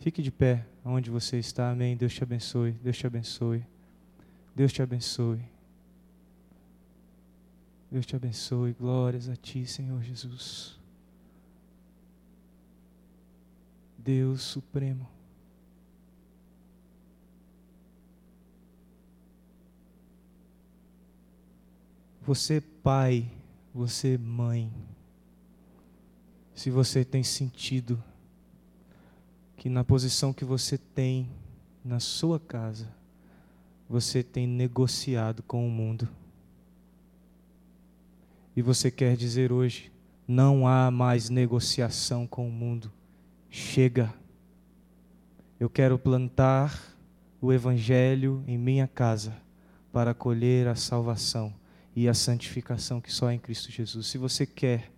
Fique 0.00 0.20
de 0.20 0.30
pé 0.30 0.66
onde 0.84 1.08
você 1.08 1.38
está. 1.38 1.70
Amém. 1.70 1.96
Deus 1.96 2.12
te 2.12 2.22
abençoe. 2.22 2.72
Deus 2.72 2.98
te 2.98 3.06
abençoe. 3.06 3.64
Deus 4.54 4.74
te 4.74 4.82
abençoe. 4.82 5.40
Deus 7.90 8.04
te 8.04 8.14
abençoe. 8.14 8.74
Glórias 8.74 9.26
a 9.30 9.34
ti, 9.34 9.64
Senhor 9.64 10.02
Jesus. 10.02 10.78
Deus 13.96 14.42
Supremo. 14.42 15.08
Você, 22.20 22.60
pai, 22.60 23.30
você, 23.72 24.18
mãe, 24.18 24.70
se 26.62 26.70
você 26.70 27.04
tem 27.04 27.24
sentido 27.24 28.00
que 29.56 29.68
na 29.68 29.82
posição 29.82 30.32
que 30.32 30.44
você 30.44 30.78
tem 30.78 31.28
na 31.84 31.98
sua 31.98 32.38
casa, 32.38 32.86
você 33.88 34.22
tem 34.22 34.46
negociado 34.46 35.42
com 35.42 35.66
o 35.66 35.68
mundo. 35.68 36.08
E 38.54 38.62
você 38.62 38.92
quer 38.92 39.16
dizer 39.16 39.50
hoje: 39.50 39.90
não 40.28 40.64
há 40.64 40.88
mais 40.88 41.28
negociação 41.28 42.28
com 42.28 42.46
o 42.46 42.52
mundo. 42.52 42.92
Chega. 43.50 44.14
Eu 45.58 45.68
quero 45.68 45.98
plantar 45.98 46.96
o 47.40 47.52
Evangelho 47.52 48.44
em 48.46 48.56
minha 48.56 48.86
casa 48.86 49.36
para 49.92 50.14
colher 50.14 50.68
a 50.68 50.76
salvação 50.76 51.52
e 51.96 52.08
a 52.08 52.14
santificação 52.14 53.00
que 53.00 53.12
só 53.12 53.28
é 53.28 53.34
em 53.34 53.38
Cristo 53.40 53.68
Jesus. 53.68 54.06
Se 54.06 54.16
você 54.16 54.46
quer 54.46 54.91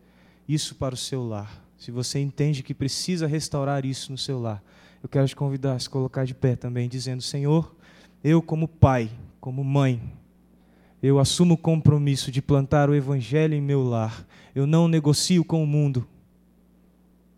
isso 0.48 0.74
para 0.74 0.94
o 0.94 0.98
seu 0.98 1.26
lar, 1.26 1.64
se 1.76 1.90
você 1.90 2.18
entende 2.18 2.62
que 2.62 2.74
precisa 2.74 3.26
restaurar 3.26 3.84
isso 3.84 4.10
no 4.10 4.18
seu 4.18 4.40
lar, 4.40 4.62
eu 5.02 5.08
quero 5.08 5.28
te 5.28 5.36
convidar 5.36 5.74
a 5.74 5.78
se 5.78 5.88
colocar 5.88 6.24
de 6.24 6.34
pé 6.34 6.56
também, 6.56 6.88
dizendo: 6.88 7.22
Senhor, 7.22 7.74
eu, 8.22 8.40
como 8.40 8.66
pai, 8.66 9.10
como 9.38 9.62
mãe, 9.62 10.00
eu 11.02 11.18
assumo 11.18 11.52
o 11.52 11.58
compromisso 11.58 12.30
de 12.30 12.40
plantar 12.40 12.88
o 12.88 12.94
Evangelho 12.94 13.52
em 13.52 13.60
meu 13.60 13.82
lar. 13.82 14.26
Eu 14.54 14.66
não 14.66 14.88
negocio 14.88 15.44
com 15.44 15.62
o 15.62 15.66
mundo. 15.66 16.08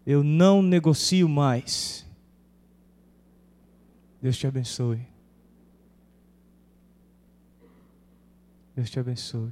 Eu 0.07 0.23
não 0.23 0.63
negocio 0.63 1.29
mais. 1.29 2.07
Deus 4.23 4.37
te 4.39 4.47
abençoe. 4.47 5.01
Deus 8.77 8.89
te 8.89 9.01
abençoe. 9.01 9.51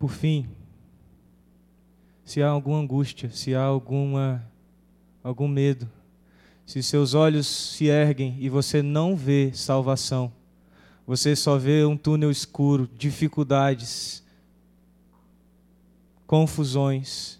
Por 0.00 0.10
fim, 0.10 0.48
se 2.24 2.42
há 2.42 2.48
alguma 2.48 2.78
angústia, 2.78 3.30
se 3.30 3.54
há 3.54 3.60
alguma 3.60 4.42
algum 5.22 5.46
medo, 5.46 5.86
se 6.64 6.82
seus 6.82 7.12
olhos 7.12 7.46
se 7.46 7.84
erguem 7.84 8.34
e 8.40 8.48
você 8.48 8.80
não 8.80 9.14
vê 9.14 9.52
salvação, 9.52 10.32
você 11.06 11.36
só 11.36 11.58
vê 11.58 11.84
um 11.84 11.98
túnel 11.98 12.30
escuro, 12.30 12.88
dificuldades, 12.96 14.24
confusões. 16.26 17.38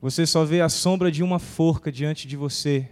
Você 0.00 0.24
só 0.24 0.44
vê 0.44 0.60
a 0.60 0.68
sombra 0.68 1.10
de 1.10 1.20
uma 1.20 1.40
forca 1.40 1.90
diante 1.90 2.28
de 2.28 2.36
você. 2.36 2.88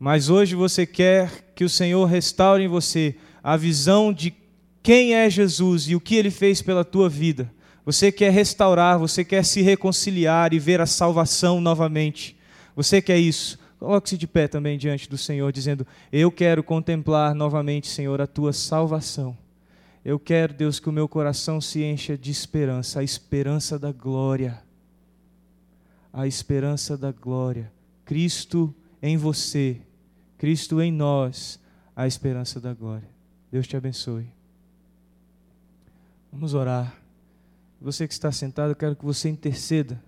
Mas 0.00 0.28
hoje 0.28 0.56
você 0.56 0.84
quer 0.84 1.52
que 1.54 1.62
o 1.62 1.68
Senhor 1.68 2.04
restaure 2.06 2.64
em 2.64 2.68
você 2.68 3.14
a 3.40 3.56
visão 3.56 4.12
de 4.12 4.32
quem 4.88 5.12
é 5.14 5.28
Jesus 5.28 5.90
e 5.90 5.94
o 5.94 6.00
que 6.00 6.14
ele 6.14 6.30
fez 6.30 6.62
pela 6.62 6.82
tua 6.82 7.10
vida. 7.10 7.52
Você 7.84 8.10
quer 8.10 8.32
restaurar, 8.32 8.98
você 8.98 9.22
quer 9.22 9.44
se 9.44 9.60
reconciliar 9.60 10.54
e 10.54 10.58
ver 10.58 10.80
a 10.80 10.86
salvação 10.86 11.60
novamente. 11.60 12.34
Você 12.74 13.02
quer 13.02 13.18
isso? 13.18 13.58
Coloque-se 13.78 14.16
de 14.16 14.26
pé 14.26 14.48
também 14.48 14.78
diante 14.78 15.06
do 15.06 15.18
Senhor, 15.18 15.52
dizendo: 15.52 15.86
Eu 16.10 16.32
quero 16.32 16.64
contemplar 16.64 17.34
novamente, 17.34 17.86
Senhor, 17.86 18.18
a 18.18 18.26
tua 18.26 18.50
salvação. 18.50 19.36
Eu 20.02 20.18
quero, 20.18 20.54
Deus, 20.54 20.80
que 20.80 20.88
o 20.88 20.92
meu 20.92 21.06
coração 21.06 21.60
se 21.60 21.84
encha 21.84 22.16
de 22.16 22.30
esperança, 22.30 23.00
a 23.00 23.04
esperança 23.04 23.78
da 23.78 23.92
glória. 23.92 24.58
A 26.10 26.26
esperança 26.26 26.96
da 26.96 27.12
glória. 27.12 27.70
Cristo 28.06 28.74
em 29.02 29.18
você, 29.18 29.82
Cristo 30.38 30.80
em 30.80 30.90
nós, 30.90 31.60
a 31.94 32.06
esperança 32.06 32.58
da 32.58 32.72
glória. 32.72 33.10
Deus 33.52 33.66
te 33.66 33.76
abençoe. 33.76 34.37
Vamos 36.32 36.54
orar. 36.54 36.94
Você 37.80 38.06
que 38.06 38.12
está 38.12 38.30
sentado, 38.30 38.72
eu 38.72 38.76
quero 38.76 38.94
que 38.94 39.04
você 39.04 39.28
interceda 39.28 40.02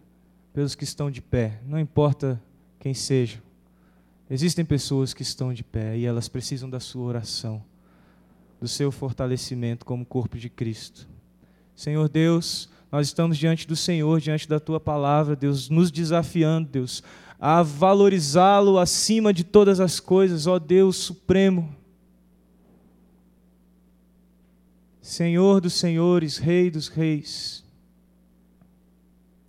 pelos 0.52 0.74
que 0.74 0.84
estão 0.84 1.10
de 1.10 1.22
pé, 1.22 1.60
não 1.64 1.78
importa 1.78 2.40
quem 2.78 2.92
sejam. 2.92 3.40
Existem 4.28 4.64
pessoas 4.64 5.14
que 5.14 5.22
estão 5.22 5.52
de 5.52 5.64
pé 5.64 5.96
e 5.96 6.04
elas 6.04 6.28
precisam 6.28 6.68
da 6.68 6.78
sua 6.78 7.04
oração, 7.04 7.62
do 8.60 8.68
seu 8.68 8.92
fortalecimento 8.92 9.84
como 9.84 10.04
corpo 10.04 10.36
de 10.38 10.48
Cristo. 10.48 11.08
Senhor 11.74 12.08
Deus, 12.08 12.68
nós 12.92 13.06
estamos 13.06 13.38
diante 13.38 13.66
do 13.66 13.74
Senhor, 13.74 14.20
diante 14.20 14.48
da 14.48 14.60
tua 14.60 14.78
palavra, 14.78 15.34
Deus, 15.34 15.68
nos 15.68 15.90
desafiando, 15.90 16.68
Deus, 16.68 17.02
a 17.40 17.62
valorizá-lo 17.62 18.78
acima 18.78 19.32
de 19.32 19.44
todas 19.44 19.80
as 19.80 19.98
coisas, 19.98 20.46
ó 20.46 20.58
Deus 20.58 20.96
supremo. 20.96 21.74
Senhor 25.10 25.60
dos 25.60 25.72
senhores, 25.72 26.38
Rei 26.38 26.70
dos 26.70 26.86
reis, 26.86 27.64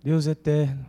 Deus 0.02 0.26
eterno. 0.26 0.84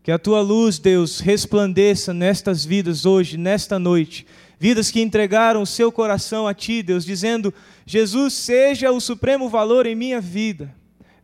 Que 0.00 0.12
a 0.12 0.18
tua 0.18 0.40
luz, 0.42 0.78
Deus, 0.78 1.18
resplandeça 1.18 2.14
nestas 2.14 2.64
vidas 2.64 3.04
hoje, 3.04 3.36
nesta 3.36 3.80
noite. 3.80 4.24
Vidas 4.60 4.92
que 4.92 5.02
entregaram 5.02 5.60
o 5.60 5.66
seu 5.66 5.90
coração 5.90 6.46
a 6.46 6.54
ti, 6.54 6.84
Deus, 6.84 7.04
dizendo: 7.04 7.52
Jesus, 7.84 8.32
seja 8.34 8.92
o 8.92 9.00
supremo 9.00 9.48
valor 9.48 9.84
em 9.84 9.96
minha 9.96 10.20
vida. 10.20 10.72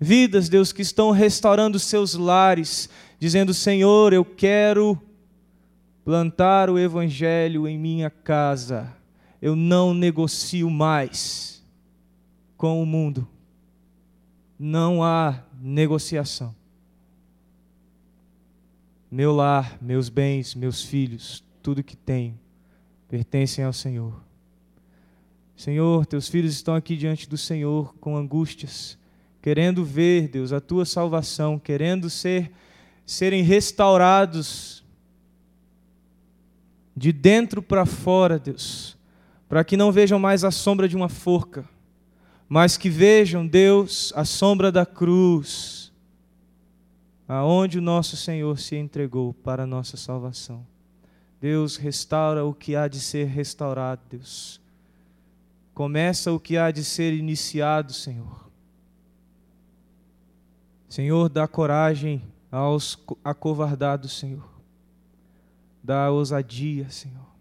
Vidas, 0.01 0.49
Deus, 0.49 0.73
que 0.73 0.83
estão 0.83 1.13
restaurando 1.13 1.79
seus 1.79 2.15
lares, 2.15 2.89
dizendo: 3.21 3.55
Senhor, 3.55 4.13
eu 4.13 4.25
quero 4.25 5.01
plantar 6.05 6.69
o 6.69 6.81
evangelho 6.81 7.69
em 7.69 7.79
minha 7.79 8.11
casa 8.11 9.01
eu 9.43 9.57
não 9.57 9.93
negocio 9.93 10.71
mais 10.71 11.61
com 12.57 12.81
o 12.81 12.87
mundo. 12.87 13.29
Não 14.57 15.03
há 15.03 15.43
negociação. 15.61 16.55
Meu 19.11 19.35
lar, 19.35 19.77
meus 19.83 20.09
bens, 20.09 20.55
meus 20.55 20.83
filhos, 20.83 21.43
tudo 21.61 21.83
que 21.83 21.97
tenho, 21.97 22.39
pertencem 23.09 23.65
ao 23.65 23.73
Senhor. 23.73 24.15
Senhor, 25.57 26.07
teus 26.07 26.29
filhos 26.29 26.53
estão 26.53 26.77
aqui 26.77 26.97
diante 26.97 27.29
do 27.29 27.37
Senhor 27.37 27.95
com 27.97 28.17
angústias, 28.17 28.97
querendo 29.43 29.85
ver, 29.85 30.29
Deus, 30.29 30.53
a 30.53 30.61
tua 30.61 30.85
salvação, 30.85 31.59
querendo 31.59 32.09
ser 32.09 32.53
serem 33.05 33.43
restaurados 33.43 34.85
de 36.97 37.13
dentro 37.13 37.61
para 37.61 37.85
fora, 37.85 38.39
Deus 38.39 38.97
para 39.53 39.65
que 39.65 39.77
não 39.77 39.93
vejam 39.93 40.19
mais 40.19 40.45
a 40.45 40.51
sombra 40.51 40.89
de 40.89 40.97
uma 40.97 41.11
forca, 41.11 41.69
mas 42.49 42.79
que 42.79 42.89
vejam, 42.89 43.47
Deus, 43.47 44.11
a 44.17 44.25
sombra 44.25 44.73
da 44.73 44.87
cruz, 44.87 45.93
aonde 47.29 47.79
o 47.79 47.83
nosso 47.83 48.17
Senhor 48.17 48.59
se 48.59 48.77
entregou 48.77 49.35
para 49.35 49.65
a 49.65 49.67
nossa 49.67 49.99
salvação. 49.99 50.67
Deus, 51.39 51.77
restaura 51.77 52.47
o 52.47 52.55
que 52.55 52.75
há 52.75 52.89
de 52.89 52.99
ser 52.99 53.27
restaurado, 53.27 54.01
Deus. 54.09 54.59
Começa 55.75 56.33
o 56.33 56.41
que 56.41 56.57
há 56.57 56.71
de 56.71 56.83
ser 56.83 57.13
iniciado, 57.13 57.93
Senhor. 57.93 58.51
Senhor, 60.89 61.29
dá 61.29 61.47
coragem 61.47 62.23
aos 62.51 62.99
acovardados, 63.23 64.19
Senhor. 64.19 64.49
Dá 65.85 66.11
ousadia, 66.11 66.89
Senhor. 66.89 67.32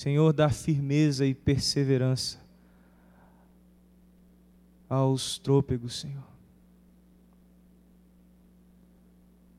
Senhor, 0.00 0.32
dá 0.32 0.48
firmeza 0.48 1.26
e 1.26 1.34
perseverança 1.34 2.38
aos 4.88 5.38
trôpegos, 5.38 6.00
Senhor. 6.00 6.24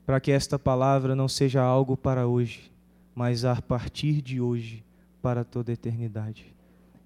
Para 0.04 0.18
que 0.18 0.32
esta 0.32 0.58
palavra 0.58 1.14
não 1.14 1.28
seja 1.28 1.62
algo 1.62 1.96
para 1.96 2.26
hoje, 2.26 2.72
mas 3.14 3.44
a 3.44 3.62
partir 3.62 4.20
de 4.20 4.40
hoje, 4.40 4.84
para 5.22 5.44
toda 5.44 5.70
a 5.70 5.74
eternidade. 5.74 6.52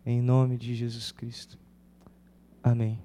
Em 0.06 0.22
nome 0.22 0.56
de 0.56 0.74
Jesus 0.74 1.12
Cristo. 1.12 1.58
Amém. 2.62 2.98